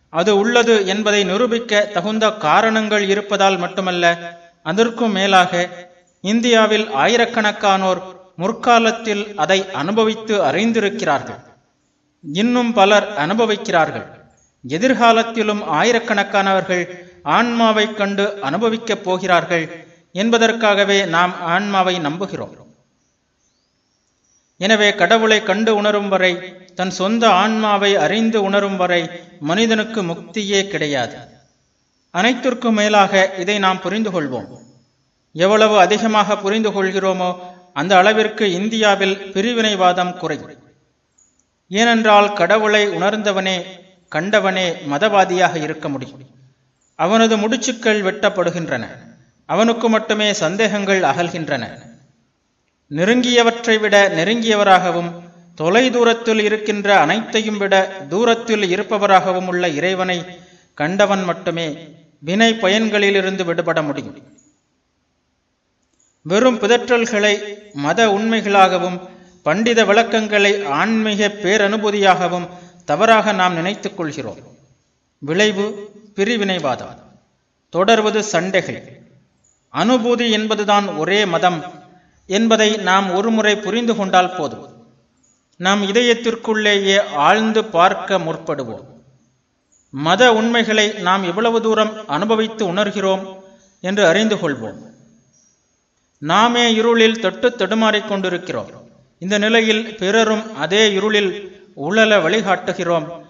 [0.08, 4.32] அது உள்ளது என்பதை நிரூபிக்க தகுந்த காரணங்கள் இருப்பதால் மட்டுமல்ல
[4.62, 5.68] அதற்கும் மேலாக
[6.20, 8.02] இந்தியாவில் ஆயிரக்கணக்கானோர்
[8.36, 11.40] முற்காலத்தில் அதை அனுபவித்து அறிந்திருக்கிறார்கள்.
[12.22, 14.22] இன்னும் பலர் அனுபவிக்கிறார்கள்.
[14.68, 16.84] எதிர்காலத்திலும் ஆயிரக்கணக்கானவர்கள்
[17.24, 22.54] ஆன்மாவைக் கண்டு அனுபவிக்கப் போகிறார்கள் என்பதற்காகவே நாம் ஆன்மாவை நம்புகிறோம்.
[24.56, 29.10] எனவே கடவுளை கண்டு உணரும் வரை தன் சொந்த ஆன்மாவை அறிந்து உணரும் வரை
[29.40, 31.16] மனிதனுக்கு முக்தியே கிடையாது.
[32.10, 34.58] அனைத்திற்கும் மேலாக இதை நாம் புரிந்து கொள்வோம்.
[35.32, 37.38] எவ்வளவு அதிகமாக புரிந்து கொள்கிறோமோ
[37.72, 40.52] அந்த அளவிற்கு இந்தியாவில் பிரிவினைவாதம் குறையும்.
[41.68, 46.20] ஏனென்றால் கடவுளை உணர்ந்தவனே கண்டவனே மதவாதியாக இருக்க முடியும்.
[46.94, 48.86] அவனது முடிச்சுக்கள் வெட்டப்படுகின்றன.
[49.46, 51.64] அவனுக்கு மட்டுமே சந்தேகங்கள் அகல்கின்றன.
[52.90, 55.12] நெருங்கியவற்றை விட நெருங்கியவராகவும்
[55.54, 60.24] தொலை தூரத்தில் இருக்கின்ற அனைத்தையும் விட தூரத்தில் இருப்பவராகவும் உள்ள இறைவனை
[60.74, 61.88] கண்டவன் மட்டுமே
[62.18, 64.22] வினை பயன்களிலிருந்து விடுபட முடியும்.
[66.22, 67.34] வெறும் பிதற்றல்களை
[67.72, 69.08] மத உண்மைகளாகவும்
[69.42, 72.48] பண்டித விளக்கங்களை ஆன்மீக பேரனுபூதியாகவும்
[72.84, 74.38] தவறாக நாம் நினைத்துக் கொள்கிறோம்.
[75.18, 76.98] விளைவு பிரிவினைவாதம்.
[77.70, 79.02] தொடர்வது சண்டைகள்.
[79.74, 81.64] அனுபூதி என்பதுதான் ஒரே மதம்
[82.26, 84.86] என்பதை நாம் ஒருமுறை புரிந்து கொண்டால் போதும்.
[85.56, 88.84] நாம் இதயத்திற்குள்ளேயே ஆழ்ந்து பார்க்க முற்படுவோம்.
[89.90, 93.40] மத உண்மைகளை நாம் எவ்வளவு தூரம் அனுபவித்து உணர்கிறோம்
[93.80, 94.92] என்று அறிந்து கொள்வோம்.
[96.18, 98.70] நாமே இருளில் தொட்டு தடுமாறிக் கொண்டிருக்கிறோம்.
[99.18, 103.24] இந்த நிலையில் பிறரும் அதே இருளில் உழல வழிகாட்டுகிறோம்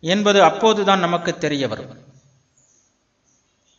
[0.00, 2.06] என்பது அப்போதுதான் நமக்கு தெரிய வரும்.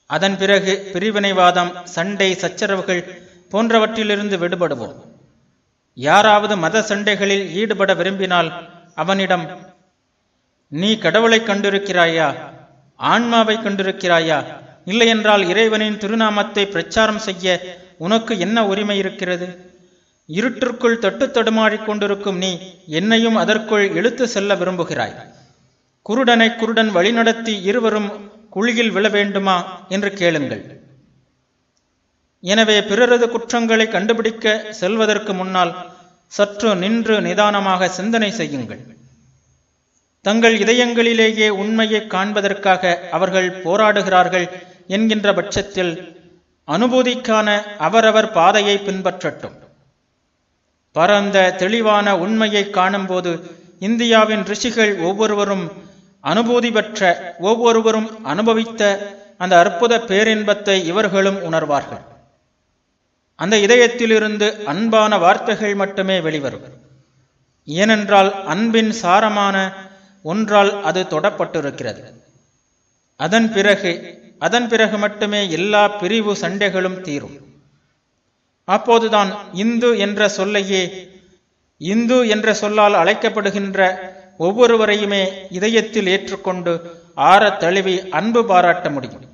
[0.06, 4.96] அதன் பிறகு பிரிவினைவாதம் சண்டை சச்சரவுகள் போன்றவற்றிலிருந்து விடுபடுவோம்.
[5.96, 9.76] யாராவது மத சண்டைகளில் ஈடுபட விரும்பினால் அவனிடம்
[10.68, 12.36] நீ கடவுளை கண்டிருக்கிறாயா?
[12.96, 14.46] ஆன்மாவை கண்டிருக்கிறாயா?
[14.86, 19.69] இல்லையென்றால் இறைவனின் திருநாமத்தை பிரச்சாரம் செய்ய உனக்கு என்ன உரிமை இருக்கிறது?
[20.38, 22.50] இருட்டிற்குள் தட்டு தடுமாறிக் கொண்டிருக்கும் நீ
[23.00, 25.16] என்னையும் அதற்குள் இழுத்து செல்ல விரும்புகிறாய்.
[26.06, 28.10] குருடனை குருடன் வழிநடத்தி இருவரும்
[28.56, 29.56] குழியில் விழ வேண்டுமா
[29.96, 30.62] என்று கேளுங்கள்.
[32.44, 35.74] எனவே பிறரது குற்றங்களை கண்டுபிடிக்க செல்வதற்கு முன்னால்
[36.38, 38.82] சற்று நின்று நிதானமாக சிந்தனை செய்யுங்கள்.
[40.26, 44.48] தங்கள் இதயங்களிலேயே உண்மையை காண்பதற்காக அவர்கள் போராடுகிறார்கள்
[44.96, 45.94] என்கின்ற பட்சத்தில்
[46.68, 47.48] அனுபூதிக்கான
[47.88, 49.58] அவரவர் பாதையை பின்பற்றட்டும்.
[51.00, 53.32] பரந்த தெளிவான உண்மையை காணும்போது
[53.88, 55.66] இந்தியாவின் ரிஷிகள் ஒவ்வொருவரும்
[56.24, 58.82] அனுபூதி பெற்ற ஒவ்வொருவரும் அனுபவித்த
[59.38, 62.02] அந்த அற்புத பேரின்பத்தை இவர்களும் உணர்வார்கள்.
[63.36, 66.66] அந்த இதயத்திலிருந்து அன்பான வார்த்தைகள் மட்டுமே வெளிவரும்.
[67.68, 69.56] ஏனென்றால் அன்பின் சாரமான
[70.24, 72.04] ஒன்றால் அது தொடப்பட்டிருக்கிறது.
[73.20, 73.94] அதன் பிறகு
[74.40, 77.38] அதன் பிறகு மட்டுமே எல்லா பிரிவு சண்டைகளும் தீரும்.
[78.76, 79.32] அப்போதுதான்
[79.64, 80.84] இந்து என்ற சொல்லையே
[81.82, 83.80] இந்து என்ற சொல்லால் அழைக்கப்படுகின்ற
[84.48, 86.74] ஒவ்வொருவரையுமே இதயத்தில் ஏற்றுக்கொண்டு
[87.30, 89.26] ஆற தழுவி அன்பு பாராட்ட முடியும்.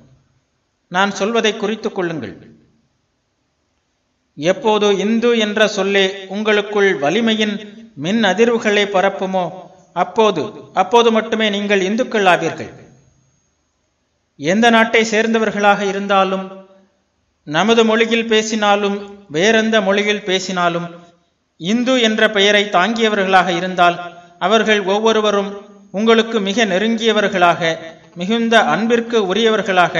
[0.92, 2.34] நான் சொல்வதை குறித்துக் கொள்ளுங்கள்.
[4.36, 7.54] எப்போது இந்து என்ற சொல்லே உங்களுக்குள் வலிமையின்
[8.04, 9.44] மின் அதிர்வுகளை பரப்புமோ
[10.02, 10.42] அப்போது
[10.82, 12.72] அப்போது மட்டுமே நீங்கள் இந்துக்கள் ஆவீர்கள்
[14.40, 16.44] எந்த நாட்டை சேர்ந்தவர்களாக இருந்தாலும்
[17.46, 18.96] நமது மொழியில் பேசினாலும்
[19.28, 20.86] வேறெந்த மொழியில் பேசினாலும்
[21.60, 23.96] இந்து என்ற பெயரை தாங்கியவர்களாக இருந்தால்
[24.38, 25.50] அவர்கள் ஒவ்வொருவரும்
[25.90, 27.60] உங்களுக்கு மிக நெருங்கியவர்களாக
[28.14, 29.94] மிகுந்த அன்பிற்கு உரியவர்களாக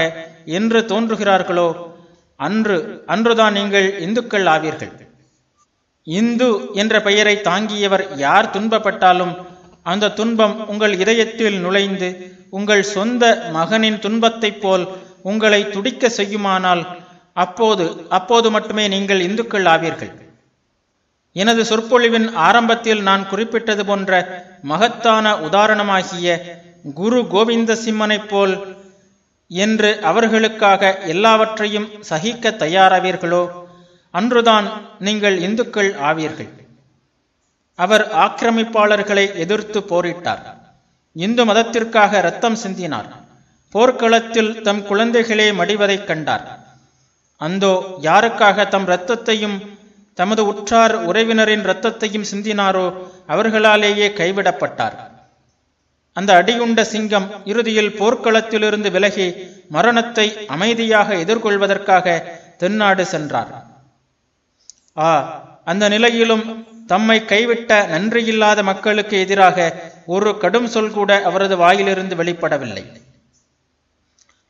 [0.45, 1.67] என்று தோன்றுகிறார்களோ
[2.39, 4.91] அன்று அன்றுதான் நீங்கள் இந்துக்கள் ஆவீர்கள்.
[6.03, 9.33] இந்து என்ற பெயரை தாங்கியவர் யார் துன்பப்பட்டாலும்
[9.83, 12.09] அந்த துன்பம் உங்கள் இதயத்தில் நுழைந்து
[12.49, 14.85] உங்கள் சொந்த மகனின் துன்பத்தைப் போல்
[15.21, 16.83] உங்களை துடிக்க செய்யுமானால்
[17.43, 20.13] அப்போது அப்போது மட்டுமே நீங்கள் இந்துக்கள் ஆவீர்கள்.
[21.33, 24.21] எனது சொற்பொழிவின் ஆரம்பத்தில் நான் குறிப்பிட்டது போன்ற
[24.61, 26.37] மகத்தான உதாரணமாகிய
[26.93, 28.75] குரு கோவிந்த சிம்மனைப் போல்
[29.47, 33.43] என்று அவர்களுக்காக எல்லாவற்றையும் சகிக்க தயாராவீர்களோ?
[34.11, 34.67] அன்றுதான்
[34.99, 36.51] நீங்கள் இந்துக்கள் ஆவீர்கள்.
[37.75, 40.45] அவர் ஆக்கிரமிப்பாளர்களை எதிர்த்து போரிட்டார்.
[41.13, 43.11] இந்து மதத்திற்காக ரத்தம் சிந்தினார்.
[43.71, 46.56] போர்க்களத்தில் தம் குழந்தைகளே மடிவதைக் கண்டார்.
[47.37, 49.57] அந்தோ யாருக்காக தம் இரத்தத்தையும்
[50.13, 52.85] தமது உற்றார் உறவினரின் இரத்தத்தையும் சிந்தினாரோ
[53.27, 54.95] அவர்களாலேயே கைவிடப்பட்டார்.
[56.13, 59.27] அந்த அடியுண்ட சிங்கம் இறுதியில் போர்க்களத்திலிருந்து விலகி
[59.69, 62.23] மரணத்தை அமைதியாக எதிர்கொள்வதற்காக
[62.57, 63.51] தென்னாடு சென்றார்.
[64.97, 65.09] ஆ
[65.65, 69.73] அந்த நிலையிலும் தம்மை கைவிட்ட நன்றியில்லாத மக்களுக்கு எதிராக
[70.05, 72.83] ஒரு கடும் சொல் கூட அவரது வாயிலிருந்து வெளிப்படவில்லை.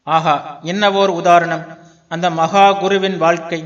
[0.04, 1.64] ஆஹா என்னவோர் உதாரணம்.
[2.08, 3.62] அந்த மகா குருவின் வாழ்க்கை.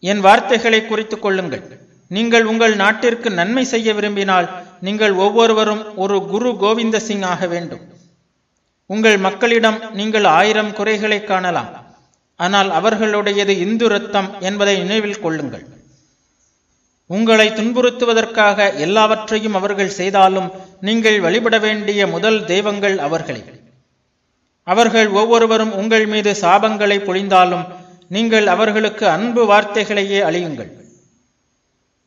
[0.00, 1.64] என் வார்த்தைகளை குறித்துக் கொள்ளுங்கள்.
[2.08, 4.48] நீங்கள் உங்கள் நாட்டிற்கு நன்மை செய்ய விரும்பினால்
[4.80, 7.82] நீங்கள் ஒவ்வொருவரும் ஒரு குரு கோவிந்த சிங் ஆக வேண்டும்.
[8.86, 11.72] உங்கள் மக்களிடம் நீங்கள் ஆயிரம் குறைகளை காணலாம்.
[12.36, 15.64] ஆனால் அவர்களுடையது இந்து ரத்தம் என்பதை நினைவில் கொள்ளுங்கள்.
[17.06, 23.42] உங்களை துன்புறுத்துவதற்காக எல்லாவற்றையும் அவர்கள் செய்தாலும் நீங்கள் வழிபட வேண்டிய முதல் தெய்வங்கள் அவர்களே.
[24.72, 27.64] அவர்கள் ஒவ்வொருவரும் உங்கள் மீது சாபங்களை பொழிந்தாலும்
[28.08, 30.70] நீங்கள் அவர்களுக்கு அன்பு வார்த்தைகளையே அழியுங்கள்.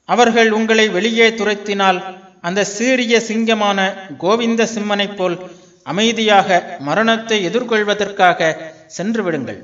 [0.10, 2.00] அவர்கள் உங்களை வெளியே துரைத்தினால்
[2.42, 3.80] அந்த சீரிய சிங்கமான
[4.18, 5.38] கோவிந்த சிம்மனைப் போல்
[5.84, 8.58] அமைதியாக மரணத்தை எதிர்கொள்வதற்காக
[8.88, 9.62] சென்று விடுங்கள்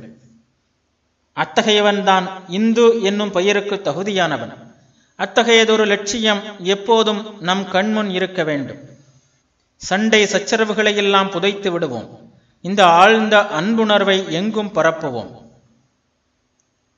[1.37, 4.53] அத்தகையவன்தான் இந்து என்னும் பெயருக்கு தகுதியானவன்.
[5.19, 8.81] அத்தகையதொரு லட்சியம் எப்போதும் நம் கண்முன் இருக்க வேண்டும்.
[9.81, 12.09] சண்டை சச்சரவுகளை எல்லாம் புதைத்து விடுவோம்.
[12.67, 15.29] இந்த ஆழ்ந்த அன்புணர்வை எங்கும் பரப்புவோம்.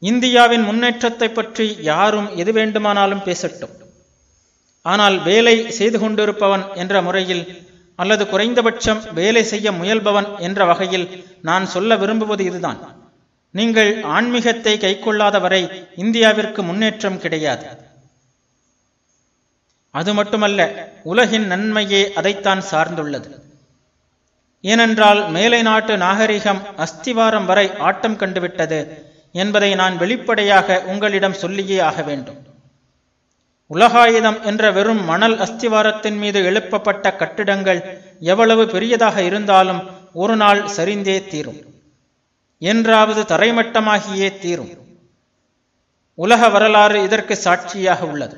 [0.10, 3.76] இந்தியாவின் முன்னேற்றத்தை பற்றி யாரும் எது வேண்டுமானாலும் பேசட்டும்.
[4.86, 7.44] ஆனால் வேலை செய்து கொண்டிருப்பவன் என்ற முறையில்
[8.00, 11.06] அல்லது குறைந்தபட்சம் வேலை செய்ய முயல்பவன் என்ற வகையில்
[11.50, 12.80] நான் சொல்ல விரும்புவது இதுதான்.
[13.60, 15.62] நீங்கள் ஆன்மீகத்தை கைக்கொள்ளாத வரை
[16.04, 17.68] இந்தியாவிற்கு முன்னேற்றம் கிடையாது.
[20.00, 20.60] அது மட்டுமல்ல
[21.12, 23.30] உலகின் நன்மையே அதைத்தான் சார்ந்துள்ளது.
[24.62, 28.80] ஏனென்றால் மேலை நாட்டு நாகரிகம் அஸ்திவாரம் வரை ஆட்டம் கண்டுவிட்டது
[29.32, 32.38] என்பதை நான் வெளிப்படையாக உங்களிடம் சொல்லியே ஆக வேண்டும்.
[33.70, 39.82] உலகாயுதம் என்ற வெறும் மணல் அஸ்திவாரத்தின் மீது எழுப்பப்பட்ட கட்டிடங்கள் எவ்வளவு பெரியதாக இருந்தாலும்
[40.14, 41.62] ஒரு நாள் சரிந்தே தீரும்.
[42.58, 44.72] என்றாவது தரைமட்டமாகியே தீரும்.
[46.16, 48.38] உலக வரலாறு இதற்கு சாட்சியாக உள்ளது.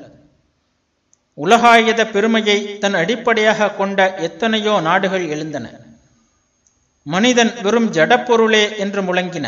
[1.38, 5.66] உலகாயுத பெருமையை தன் அடிப்படையாக கொண்ட எத்தனையோ நாடுகள் எழுந்தன.
[7.06, 9.46] மனிதன் வெறும் ஜடப்பொருளே என்று முழங்கின.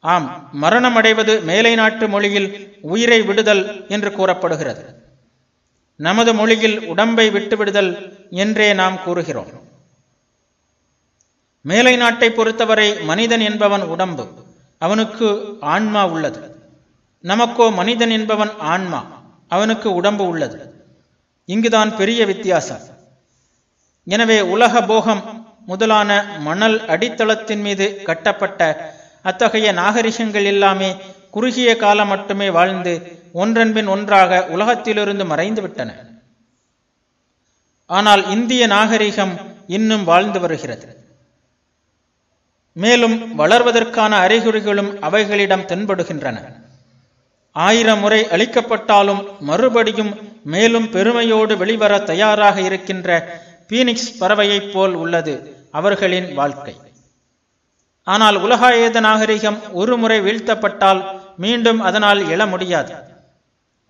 [0.00, 2.48] ஆம் மரணமடைவது மேலை நாட்டு மொழியில்
[2.80, 4.84] உயிரை விடுதல் என்று கூறப்படுகிறது.
[5.96, 7.90] நமது மொழியில் உடம்பை விட்டுவிடுதல்
[8.30, 9.52] என்றே நாம் கூறுகிறோம்.
[11.60, 14.24] மேலை நாட்டை பொறுத்தவரை மனிதன் என்பவன் உடம்பு
[14.78, 15.28] அவனுக்கு
[15.60, 16.40] ஆன்மா உள்ளது.
[17.24, 19.00] நமக்கோ மனிதன் என்பவன் ஆன்மா
[19.48, 20.58] அவனுக்கு உடம்பு உள்ளது.
[21.48, 22.84] இங்குதான் பெரிய வித்தியாசம்.
[24.06, 25.22] எனவே உலக போகம்
[25.66, 28.92] முதலான மணல் அடித்தளத்தின் மீது கட்டப்பட்ட
[29.22, 30.96] அத்தகைய நாகரிகங்கள் எல்லாமே
[31.30, 32.92] குறுகிய காலம் மட்டுமே வாழ்ந்து
[33.32, 35.92] ஒன்றன்பின் ஒன்றாக உலகத்திலிருந்து மறைந்துவிட்டன
[37.86, 39.32] ஆனால் இந்திய நாகரிகம்
[39.66, 40.86] இன்னும் வாழ்ந்து வருகிறது.
[42.76, 46.38] மேலும் வளர்வதற்கான அறிகுறிகளும் அவைகளிடம் தென்படுகின்றன.
[47.52, 50.12] ஆயிரம் முறை அளிக்கப்பட்டாலும் மறுபடியும்
[50.44, 53.08] மேலும் பெருமையோடு வெளிவர தயாராக இருக்கின்ற
[53.68, 55.34] பீனிக்ஸ் பறவையைப் போல் உள்ளது
[55.70, 56.74] அவர்களின் வாழ்க்கை.
[58.02, 61.02] ஆனால் உலகாயத நாகரிகம் ஒரு முறை வீழ்த்தப்பட்டால்
[61.36, 62.92] மீண்டும் அதனால் எழ முடியாது.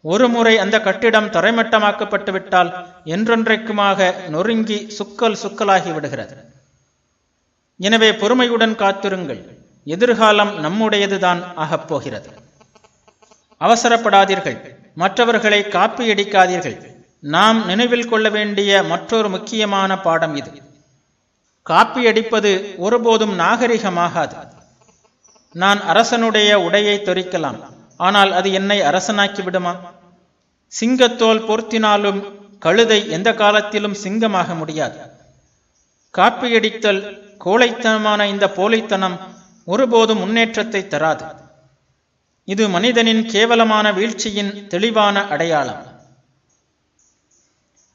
[0.01, 2.71] ஒரு முறை அந்த கட்டிடம் தரைமட்டமாக்கப்பட்டு விட்டால்
[3.05, 6.37] என்றென்றைக்குமாக நொறுங்கி சுக்கல் சுக்கலாகி விடுகிறது.
[7.81, 9.43] எனவே பொறுமையுடன் காத்திருங்கள்.
[9.85, 12.31] எதிர்காலம் நம்முடையதுதான் ஆகப் போகிறது
[13.61, 14.59] அவசரப்படாதீர்கள்.
[14.95, 16.79] மற்றவர்களை காப்பியடிக்காதீர்கள்.
[17.33, 20.51] நாம் நினைவில் கொள்ள வேண்டிய மற்றொரு முக்கியமான பாடம் இது.
[21.71, 24.35] காப்பியடிப்பது ஒருபோதும் நாகரிகமாகாது.
[25.53, 27.61] நான் அரசனுடைய உடையை தொறிக்கலாம்
[27.97, 29.77] ஆனால் அது என்னை அரசனாக்கி விடுமா?
[30.81, 34.99] சிங்கத்தோல் பொருத்தினாலும் கழுதை எந்த காலத்திலும் சிங்கமாக முடியாது.
[36.19, 39.19] காப்பியடித்தல் கோழைத்தனமான இந்த போலித்தனம்
[39.65, 41.25] ஒருபோதும் முன்னேற்றத்தை தராது.
[42.45, 45.94] இது மனிதனின் கேவலமான வீழ்ச்சியின் தெளிவான அடையாளம்.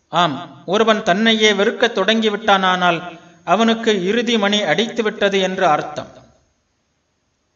[0.09, 6.07] ஆம் ஒருவன் தன்னையே வெறுக்கத் தொடங்கிவிட்டானால் அவனுக்கு இறுதி மணி அடித்து விட்டது என்று அர்த்தம்.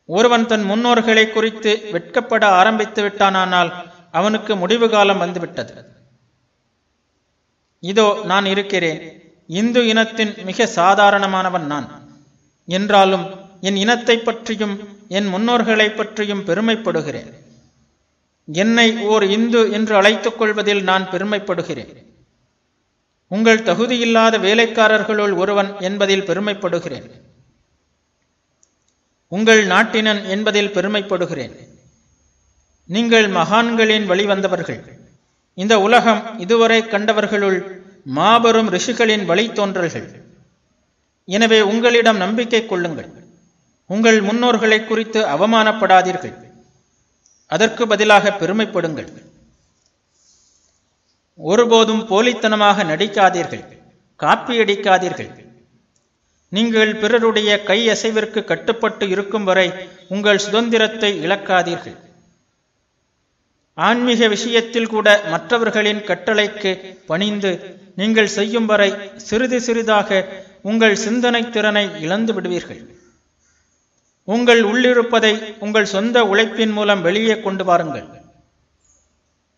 [0.05, 3.73] ஒருவன் தன் முன்னோர்களை குறித்து வெட்கப்பட ஆரம்பித்து விட்டானால்
[4.11, 5.85] அவனுக்கு முடிவு காலம் வந்துவிட்டது.
[7.79, 9.21] இதோ நான் இருக்கிறேன்.
[9.47, 11.87] இந்து இனத்தின் மிக சாதாரணமானவன் நான்.
[12.65, 13.25] என்றாலும்
[13.61, 17.33] என் இனத்தை பற்றியும் என் முன்னோர்களை பற்றியும் பெருமைப்படுகிறேன்.
[18.45, 22.12] என்னை ஓர் இந்து என்று அழைத்துக் கொள்வதில் நான் பெருமைப்படுகிறேன்.
[23.35, 27.07] உங்கள் தகுதியில்லாத வேலைக்காரர்களுள் ஒருவன் என்பதில் பெருமைப்படுகிறேன்.
[29.27, 31.55] உங்கள் நாட்டினன் என்பதில் பெருமைப்படுகிறேன்.
[32.89, 34.81] நீங்கள் மகான்களின் வழிவந்தவர்கள்.
[35.61, 37.57] இந்த உலகம் இதுவரை கண்டவர்களுள்
[38.17, 40.07] மாபெரும் ரிஷிகளின் வழித்தோன்றல்கள்.
[41.25, 43.09] எனவே உங்களிடம் நம்பிக்கை கொள்ளுங்கள்.
[43.87, 46.35] உங்கள் முன்னோர்களை குறித்து அவமானப்படாதீர்கள்.
[47.47, 49.09] அதற்கு பதிலாக பெருமைப்படுங்கள்.
[51.39, 53.63] ஒருபோதும் போலித்தனமாக நடிக்காதீர்கள்
[54.19, 55.31] காப்பியடிக்காதீர்கள்.
[56.51, 59.67] நீங்கள் பிறருடைய கை அசைவிற்கு கட்டுப்பட்டு இருக்கும் வரை
[60.15, 61.97] உங்கள் சுதந்திரத்தை இழக்காதீர்கள்.
[63.77, 66.71] ஆன்மீக விஷயத்தில் கூட மற்றவர்களின் கட்டளைக்கு
[67.09, 67.51] பணிந்து
[68.01, 68.89] நீங்கள் செய்யும் வரை
[69.27, 70.25] சிறிது சிறிதாக
[70.71, 72.81] உங்கள் சிந்தனை திறனை இழந்து விடுவீர்கள்.
[74.27, 78.05] உங்கள் உள்ளிருப்பதை உங்கள் சொந்த உழைப்பின் மூலம் வெளியே கொண்டு வாருங்கள்.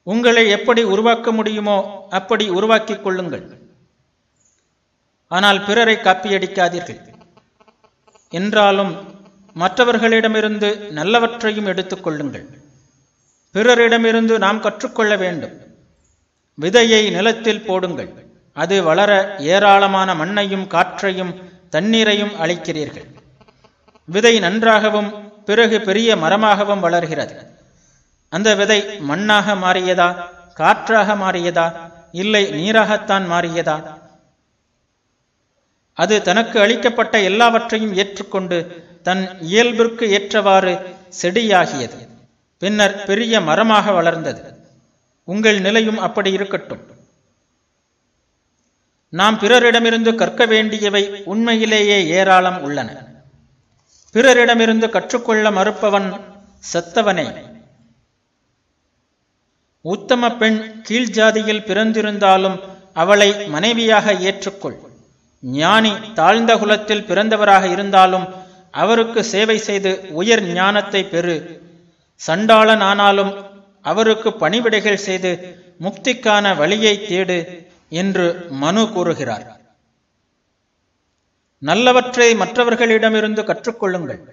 [0.06, 3.46] உங்களை எப்படி உருவாக்க முடியுமோ அப்படி உருவாக்கிக் கொள்ளுங்கள்.
[5.28, 7.00] ஆனால் பிறரை காப்பியடிக்காதீர்கள்.
[8.32, 8.94] என்றாலும்
[9.56, 12.46] மற்றவர்களிடமிருந்து நல்லவற்றையும் எடுத்துக்கொள்ளுங்கள்
[13.56, 15.56] பிறரிடமிருந்து நாம் கற்றுக்கொள்ள வேண்டும்.
[16.58, 18.12] விதையை நிலத்தில் போடுங்கள்.
[18.54, 21.34] அது வளர ஏராளமான மண்ணையும் காற்றையும்
[21.70, 23.10] தண்ணீரையும் அளிக்கிறீர்கள்.
[24.06, 25.10] விதை நன்றாகவும்
[25.46, 27.36] பிறகு பெரிய மரமாகவும் வளர்கிறது.
[28.36, 30.30] அந்த விதை மண்ணாக மாறியதா?
[30.54, 31.74] காற்றாக மாறியதா?
[32.12, 34.00] இல்லை நீராகத்தான் மாறியதா?
[35.94, 42.08] அது தனக்கு அளிக்கப்பட்ட எல்லாவற்றையும் ஏற்றுக்கொண்டு தன் இயல்பிற்கு ஏற்றவாறு செடியாகியது.
[42.58, 44.56] பின்னர் பெரிய மரமாக வளர்ந்தது.
[45.24, 46.82] உங்கள் நிலையும் அப்படி இருக்கட்டும்.
[49.10, 53.06] நாம் பிறரிடமிருந்து கற்க வேண்டியவை உண்மையிலேயே ஏராளம் உள்ளன.
[54.14, 56.22] பிறரிடமிருந்து கற்றுக்கொள்ள மறுப்பவன்
[56.74, 57.45] செத்தவனே.
[59.92, 62.56] உத்தம பெண் கீழ் ஜாதியில் பிறந்திருந்தாலும்
[62.94, 64.78] அவளை மனைவியாக ஏற்றுக்கொள்.
[65.44, 68.26] ஞானி தாழ்ந்த குலத்தில் பிறந்தவராக இருந்தாலும்
[68.84, 71.36] அவருக்கு சேவை செய்து உயர் ஞானத்தை பெறு.
[72.22, 73.32] சண்டாளன் ஆனாலும்
[73.92, 75.32] அவருக்கு பணிவிடைகள் செய்து
[75.82, 77.38] முக்திக்கான வழியை தேடு
[78.02, 78.26] என்று
[78.64, 79.46] மனு கூறுகிறார்.
[81.62, 84.24] நல்லவற்றை மற்றவர்களிடமிருந்து கற்றுக்கொள்ளுங்கள்.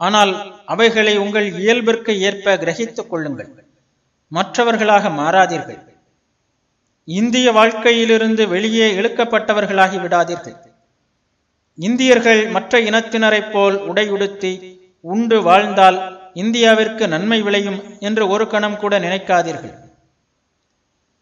[0.00, 0.32] ஆனால்
[0.66, 3.50] அவைகளை உங்கள் இயல்பிற்கு ஏற்ப கிரகித்துக் கொள்ளுங்கள்.
[4.32, 5.80] மற்றவர்களாக மாறாதீர்கள்.
[7.04, 10.56] இந்திய வாழ்க்கையிலிருந்து வெளியே இழுக்கப்பட்டவர்களாகி விடாதீர்கள்.
[11.78, 14.52] இந்தியர்கள் மற்ற இனத்தினரைப் போல் உடையுடுத்தி
[15.00, 15.98] உண்டு வாழ்ந்தால்
[16.34, 19.74] இந்தியாவிற்கு நன்மை விளையும் என்று ஒரு கணம் கூட நினைக்காதீர்கள்.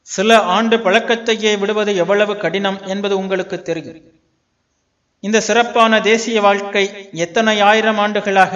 [0.02, 4.02] சில ஆண்டு பழக்கத்தையே விடுவது எவ்வளவு கடினம் என்பது உங்களுக்கு தெரியும்.
[5.20, 8.54] இந்த சிறப்பான தேசிய வாழ்க்கை எத்தனை ஆயிரம் ஆண்டுகளாக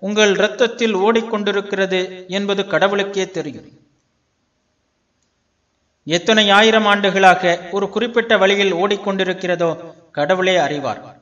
[0.00, 3.80] உங்கள் இரத்தத்தில் ஓடிக்கொண்டிருக்கிறது என்பது கடவுளுக்கே தெரியும்.
[6.04, 11.20] எத்தனை ஆயிரம் ஆண்டுகளாக ஒரு குறிப்பிட்ட வழியில் ஓடிக்கொண்டிருக்கிறதோ கடவுளே அறிவார்.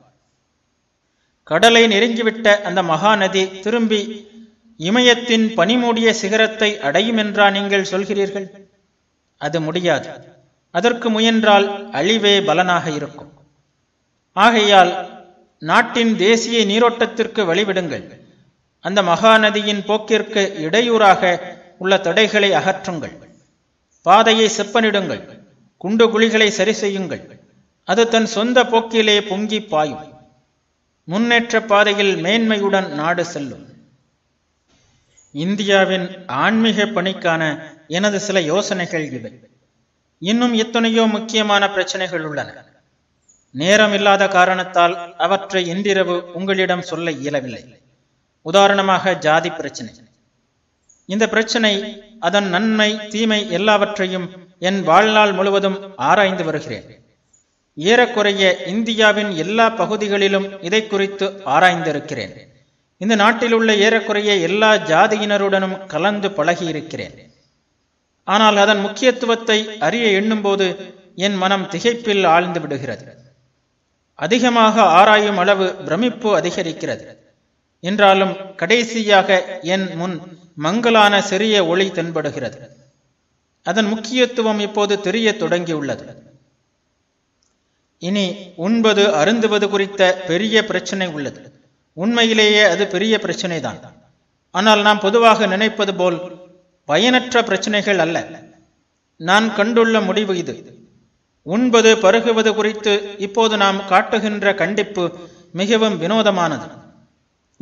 [1.43, 4.29] கடலை நெருங்கிவிட்ட அந்த மகாநதி திரும்பி
[4.75, 8.47] இமயத்தின் பனிமூடிய சிகரத்தை அடையும் என்றா நீங்கள் சொல்கிறீர்கள்?
[9.37, 10.09] அது முடியாது.
[10.71, 13.31] அதற்கு முயன்றால் அழிவே பலனாக இருக்கும்.
[14.31, 14.91] ஆகையால்
[15.57, 18.05] நாட்டின் தேசிய நீரோட்டத்திற்கு வழிவிடுங்கள்.
[18.79, 21.39] அந்த மகாநதியின் போக்கிற்கு இடையூறாக
[21.77, 23.15] உள்ள தடைகளை அகற்றுங்கள்.
[24.01, 25.39] பாதையை செப்பனிடுங்கள்.
[25.77, 27.39] குண்டு குழிகளை சரி செய்யுங்கள்.
[27.83, 30.13] அது தன் சொந்த போக்கிலே பொங்கி பாயும்.
[31.03, 33.65] முன்னேற்ற பாதையில் மேன்மையுடன் நாடு செல்லும்.
[35.31, 39.39] இந்தியாவின் ஆன்மீக பணிக்கான எனது சில யோசனைகள் இவை.
[40.19, 42.65] இன்னும் எத்தனையோ முக்கியமான பிரச்சனைகள் உள்ளன.
[43.51, 47.65] நேரம் இல்லாத காரணத்தால் அவற்றை இன்றிரவு உங்களிடம் சொல்ல இயலவில்லை.
[48.41, 49.93] உதாரணமாக ஜாதி பிரச்சனை.
[51.13, 51.73] இந்த பிரச்சனை
[52.19, 54.27] அதன் நன்மை தீமை எல்லாவற்றையும்
[54.59, 56.87] என் வாழ்நாள் முழுவதும் ஆராய்ந்து வருகிறேன்.
[57.77, 62.33] ஏறக்குறைய இந்தியாவின் எல்லா பகுதிகளிலும் இதை குறித்து ஆராய்ந்திருக்கிறேன்.
[62.97, 67.15] இந்த நாட்டில் உள்ள ஏறக்குறைய எல்லா ஜாதியினருடனும் கலந்து பழகியிருக்கிறேன்.
[68.23, 70.67] ஆனால் அதன் முக்கியத்துவத்தை அறிய எண்ணும்போது
[71.15, 73.05] என் மனம் திகைப்பில் ஆழ்ந்து விடுகிறது.
[74.15, 77.05] அதிகமாக ஆராயும் அளவு பிரமிப்பு அதிகரிக்கிறது.
[77.81, 82.57] என்றாலும் கடைசியாக என் முன் மங்கலான சிறிய ஒளி தென்படுகிறது.
[83.63, 86.05] அதன் முக்கியத்துவம் இப்போது தெரிய தொடங்கியுள்ளது.
[87.99, 91.41] இனி உண்பது அருந்துவது குறித்த பெரிய பிரச்சனை உள்ளது.
[91.93, 93.79] உண்மையிலேயே அது பெரிய பிரச்சனைதான்.
[94.51, 96.17] ஆனால் நாம் பொதுவாக நினைப்பது போல்
[96.85, 98.41] பயனற்ற பிரச்சனைகள் அல்ல.
[99.17, 100.55] நான் கண்டுள்ள முடிவு இது.
[101.41, 105.11] உண்பது பருகுவது குறித்து இப்போது நாம் காட்டுகின்ற கண்டிப்பு
[105.51, 106.67] மிகவும் வினோதமானது.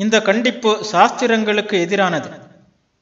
[0.04, 2.30] இந்த கண்டிப்பு சாஸ்திரங்களுக்கு எதிரானது.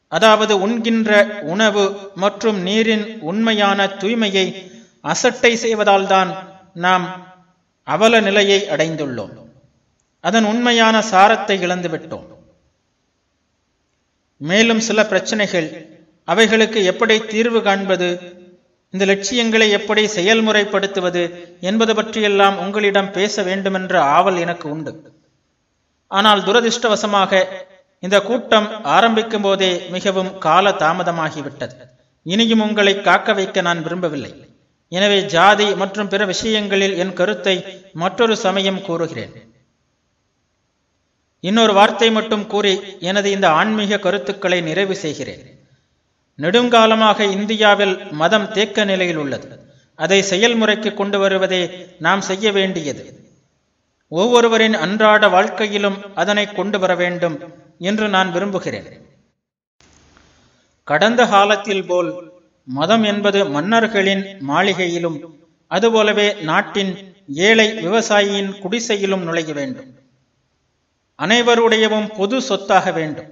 [0.07, 1.11] அதாவது உண்கின்ற
[1.53, 1.83] உணவு
[2.15, 4.45] மற்றும் நீரின் உண்மையான தூய்மையை
[5.01, 6.31] அசட்டை செய்வதால் தான்
[6.85, 7.05] நாம்
[7.87, 9.35] அவல நிலையை அடைந்துள்ளோம்.
[10.23, 12.25] அதன் உண்மையான சாரத்தை இழந்துவிட்டோம்.
[14.37, 15.69] மேலும் சில பிரச்சனைகள்
[16.23, 18.09] அவைகளுக்கு எப்படி தீர்வு காண்பது
[18.93, 21.23] இந்த லட்சியங்களை எப்படி செயல்முறைப்படுத்துவது
[21.61, 24.93] என்பது பற்றியெல்லாம் உங்களிடம் பேச வேண்டுமென்ற ஆவல் எனக்கு உண்டு.
[26.11, 27.41] ஆனால் துரதிருஷ்டவசமாக
[28.03, 31.75] இந்த கூட்டம் ஆரம்பிக்கும் போதே மிகவும் கால தாமதமாகிவிட்டது
[32.25, 34.31] இனியும் உங்களை காக்க வைக்க நான் விரும்பவில்லை.
[34.91, 37.55] எனவே ஜாதி மற்றும் பிற விஷயங்களில் என் கருத்தை
[38.01, 39.33] மற்றொரு சமயம் கூறுகிறேன்.
[41.43, 42.73] இன்னொரு வார்த்தை மட்டும் கூறி
[43.09, 45.43] எனது இந்த ஆன்மீக கருத்துக்களை நிறைவு செய்கிறேன்.
[46.39, 49.47] நெடுங்காலமாக இந்தியாவில் மதம் தேக்க நிலையில் உள்ளது.
[49.99, 51.61] அதை செயல்முறைக்கு கொண்டு வருவதே
[52.05, 53.03] நாம் செய்ய வேண்டியது.
[54.07, 57.39] ஒவ்வொருவரின் அன்றாட வாழ்க்கையிலும் அதனை கொண்டு வர வேண்டும்
[57.79, 59.05] என்று நான் விரும்புகிறேன்.
[60.83, 62.31] கடந்த காலத்தில் போல்
[62.63, 65.17] மதம் என்பது மன்னர்களின் மாளிகையிலும்
[65.67, 69.85] அதுபோலவே நாட்டின் ஏழை விவசாயியின் குடிசையிலும் நுழைய வேண்டும்.
[71.19, 73.25] அனைவருடையவும் பொது சொத்தாக வேண்டும்.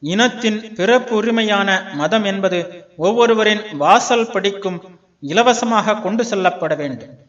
[0.00, 4.82] இனத்தின் பிறப்பு உரிமையான மதம் என்பது ஒவ்வொருவரின் வாசல் படிக்கும்
[5.20, 7.23] இலவசமாக கொண்டு செல்லப்பட வேண்டும்.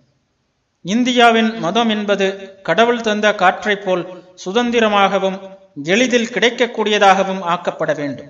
[0.93, 2.25] இந்தியாவின் மதம் என்பது
[2.61, 4.03] கடவுள் தந்த காற்றைப் போல்
[4.45, 5.37] சுதந்திரமாகவும்
[5.83, 8.27] எளிதில் கிடைக்கக்கூடியதாகவும் ஆக்கப்பட வேண்டும்.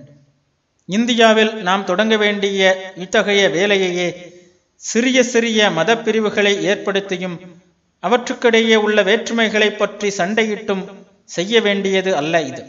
[0.86, 4.08] இந்தியாவில் நாம் தொடங்க வேண்டிய இத்தகைய வேலையையே
[4.76, 7.38] சிறிய சிறிய மத பிரிவுகளை ஏற்படுத்தியும்
[8.04, 10.84] அவற்றுக்கிடையே உள்ள வேற்றுமைகளை பற்றி சண்டையிட்டும்
[11.26, 12.64] செய்ய வேண்டியது அல்ல இது.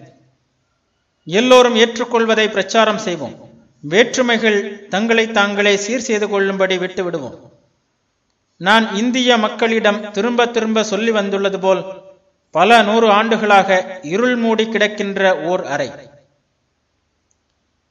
[1.25, 3.37] எல்லோரும் ஏற்றுக்கொள்வதை பிரச்சாரம் செய்வோம்.
[3.81, 7.39] வேற்றுமைகள் தங்களை தாங்களே சீர் செய்து கொள்ளும்படி விட்டுவிடுவோம்.
[8.57, 11.85] நான் இந்திய மக்களிடம் திரும்ப திரும்ப சொல்லி வந்துள்ளது போல்
[12.51, 15.91] பல நூறு ஆண்டுகளாக இருள் மூடி கிடக்கின்ற ஓர் அறை.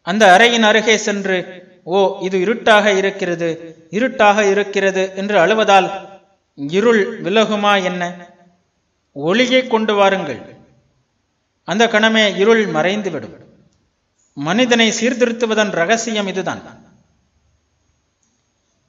[0.02, 5.92] அந்த அறையின் அருகே சென்று ஓ இது இருட்டாக இருக்கிறது இருட்டாக இருக்கிறது என்று அழுவதால்
[6.56, 8.28] இருள் விலகுமா என்ன?
[9.12, 10.56] ஒளியை கொண்டு வாருங்கள்.
[11.64, 13.36] அந்த கணமே இருள் மறைந்துவிடும்.
[14.34, 16.85] மனிதனை சீர்திருத்துவதன் ரகசியம் இதுதான்.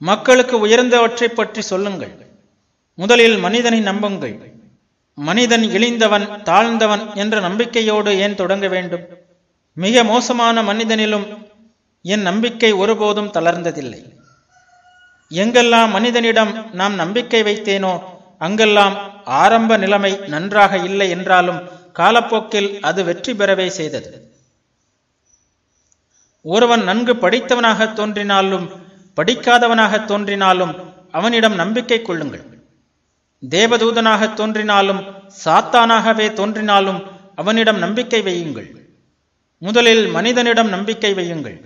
[0.01, 2.13] மக்களுக்கு உயர்ந்தவற்றை பற்றி சொல்லுங்கள்.
[2.93, 4.35] முதலில் மனிதனை நம்புங்கள்.
[5.13, 9.05] மனிதன் இழிந்தவன் தாழ்ந்தவன் என்ற நம்பிக்கையோடு ஏன் தொடங்க வேண்டும்?
[9.73, 11.25] மிக மோசமான மனிதனிலும்
[12.01, 14.01] என் நம்பிக்கை ஒருபோதும் தளர்ந்ததில்லை.
[15.31, 17.93] எங்கெல்லாம் மனிதனிடம் நாம் நம்பிக்கை வைத்தேனோ
[18.37, 18.95] அங்கெல்லாம்
[19.25, 24.11] ஆரம்ப நிலைமை நன்றாக இல்லை என்றாலும் காலப்போக்கில் அது வெற்றி பெறவே செய்தது.
[26.41, 28.67] ஒருவன் நன்கு படித்தவனாக தோன்றினாலும்
[29.17, 30.73] படிக்காதவனாக தோன்றினாலும்
[31.11, 32.43] அவனிடம் நம்பிக்கை கொள்ளுங்கள்.
[33.49, 35.01] தேவதூதனாக தோன்றினாலும்
[35.45, 36.99] சாத்தானாகவே தோன்றினாலும்
[37.35, 38.67] அவனிடம் நம்பிக்கை வையுங்கள்.
[39.57, 41.57] முதலில் மனிதனிடம் நம்பிக்கை வையுங்கள்.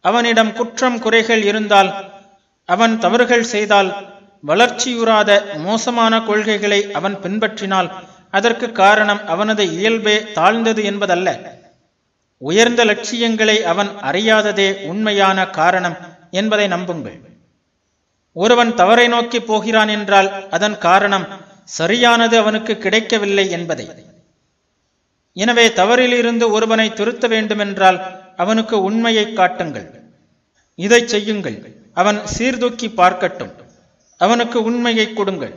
[0.00, 1.90] அவனிடம் குற்றம் குறைகள் இருந்தால்
[2.64, 3.90] அவன் தவறுகள் செய்தால்
[4.46, 7.90] வளர்ச்சியுறாத மோசமான கொள்கைகளை அவன் பின்பற்றினால்
[8.30, 11.28] அதற்கு காரணம் அவனது இயல்பே தாழ்ந்தது என்பதல்ல.
[12.38, 15.96] உயர்ந்த லட்சியங்களை அவன் அறியாததே உண்மையான காரணம்.
[16.30, 17.18] என்பதை நம்புங்கள்.
[18.32, 21.26] ஒருவன் தவறை நோக்கி போகிறான் என்றால் அதன் காரணம்
[21.64, 23.86] சரியானது அவனுக்கு கிடைக்கவில்லை என்பதை.
[25.32, 27.98] எனவே தவறிலிருந்து ஒருவனை திருத்த வேண்டுமென்றால்
[28.36, 29.88] அவனுக்கு உண்மையை காட்டுங்கள்.
[30.74, 31.58] இதை செய்யுங்கள்.
[31.94, 33.52] அவன் சீர்தூக்கி பார்க்கட்டும்.
[34.16, 35.54] அவனுக்கு உண்மையை கொடுங்கள்.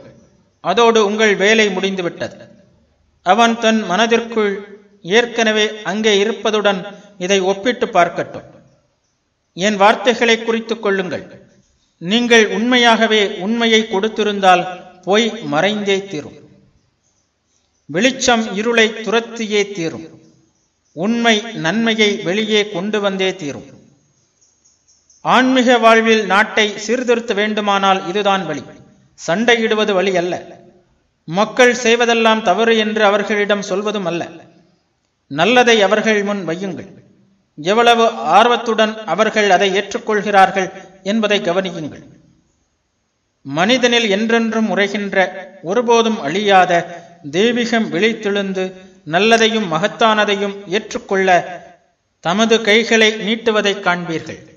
[0.60, 2.36] அதோடு உங்கள் வேலை முடிந்துவிட்டது.
[3.22, 6.80] அவன் தன் மனதிற்குள் ஏற்கனவே அங்கே இருப்பதுடன்
[7.18, 8.48] இதை ஒப்பிட்டு பார்க்கட்டும்.
[9.52, 11.48] என் வார்த்தைகளை குறித்துக் கொள்ளுங்கள்.
[11.98, 14.66] நீங்கள் உண்மையாகவே உண்மையை கொடுத்திருந்தால்
[15.02, 16.38] போய் மறைந்தே தீரும்.
[17.86, 20.08] வெளிச்சம் இருளை துரத்தியே தீரும்.
[20.92, 23.64] உண்மை நன்மையை வெளியே கொண்டு வந்தே தீரும்.
[25.20, 28.62] ஆன்மீக வாழ்வில் நாட்டை சீர்திருத்த வேண்டுமானால் இதுதான் வழி.
[29.26, 30.60] சண்டையிடுவது வழி அல்ல.
[31.24, 34.28] மக்கள் செய்வதெல்லாம் தவறு என்று அவர்களிடம் சொல்வதும் அல்ல.
[35.26, 36.99] நல்லதை அவர்கள் முன் வையுங்கள்.
[37.62, 42.02] எவ்வளவு ஆர்வத்துடன் அவர்கள் அதை ஏற்றுக்கொள்கிறார்கள் என்பதை கவனியுங்கள்.
[43.42, 48.72] மனிதனில் என்றென்றும் உரைகின்ற ஒருபோதும் அழியாத தெய்வீகம் விழித்தெழுந்து
[49.06, 51.28] நல்லதையும் மகத்தானதையும் ஏற்றுக்கொள்ள
[52.20, 54.48] தமது கைகளை நீட்டுவதைக் காண்பீர்கள்.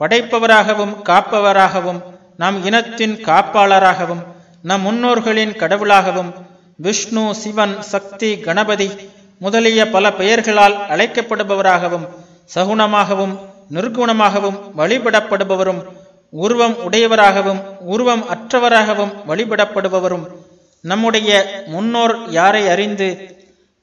[0.00, 2.02] படைப்பவராகவும் காப்பவராகவும்
[2.36, 4.22] நம் இனத்தின் காப்பாளராகவும்
[4.62, 6.32] நம் முன்னோர்களின் கடவுளாகவும்
[6.76, 8.90] விஷ்ணு சிவன் சக்தி கணபதி
[9.38, 12.06] முதலிய பல பெயர்களால் அழைக்கப்படுபவராகவும்
[12.54, 13.38] சகுணமாகவும்
[13.72, 15.84] நிர்குணமாகவும் வழிபடப்படுபவரும்
[16.30, 20.26] உருவம் உடையவராகவும் உருவம் அற்றவராகவும் வழிபடப்படுபவரும்
[20.80, 23.36] நம்முடைய முன்னோர் யாரை அறிந்து?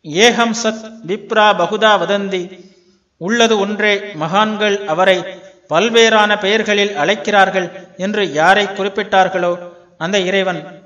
[0.04, 2.70] ஏகம் சத் விப்ரா பகுதா வதந்தி.
[3.18, 5.24] உள்ளது ஒன்றே மகான்கள் அவரை
[5.70, 9.58] பல்வேறான பெயர்களில் அழைக்கிறார்கள் என்று யாரை குறிப்பிட்டார்களோ?
[9.97, 10.84] அந்த இறைவன்.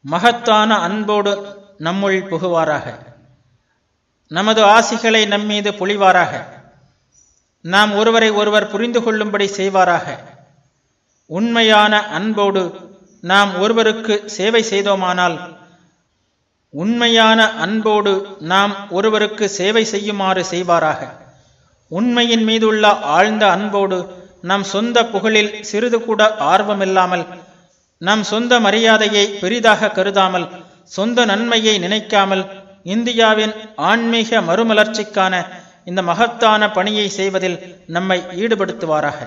[0.00, 2.94] மகத்தான அன்போடு நம்முள் புகுவாராக.
[4.28, 6.42] நமது ஆசிகளை நம்மீது பொழிவாராக.
[7.60, 10.18] நாம் ஒருவரை ஒருவர் புரிந்து கொள்ளும்படி செய்வாராக.
[11.26, 15.56] உண்மையான அன்போடு நாம் ஒருவருக்கு சேவை செய்தோமானால்
[16.70, 21.08] உண்மையான அன்போடு நாம் ஒருவருக்கு சேவை செய்யுமாறு செய்வாராக.
[21.88, 27.26] உண்மையின் மீதுள்ள ஆழ்ந்த அன்போடு நம் சொந்த புகழில் சிறிது கூட ஆர்வமில்லாமல்
[27.98, 32.44] நம் சொந்த மரியாதையை பெரிதாக கருதாமல் சொந்த நன்மையை நினைக்காமல்
[32.84, 33.54] இந்தியாவின்
[33.90, 35.34] ஆன்மீக மறுமலர்ச்சிக்கான
[35.84, 39.18] இந்த மகத்தான பணியை செய்வதில் நம்மை ஈடுபடுத்துவாராக.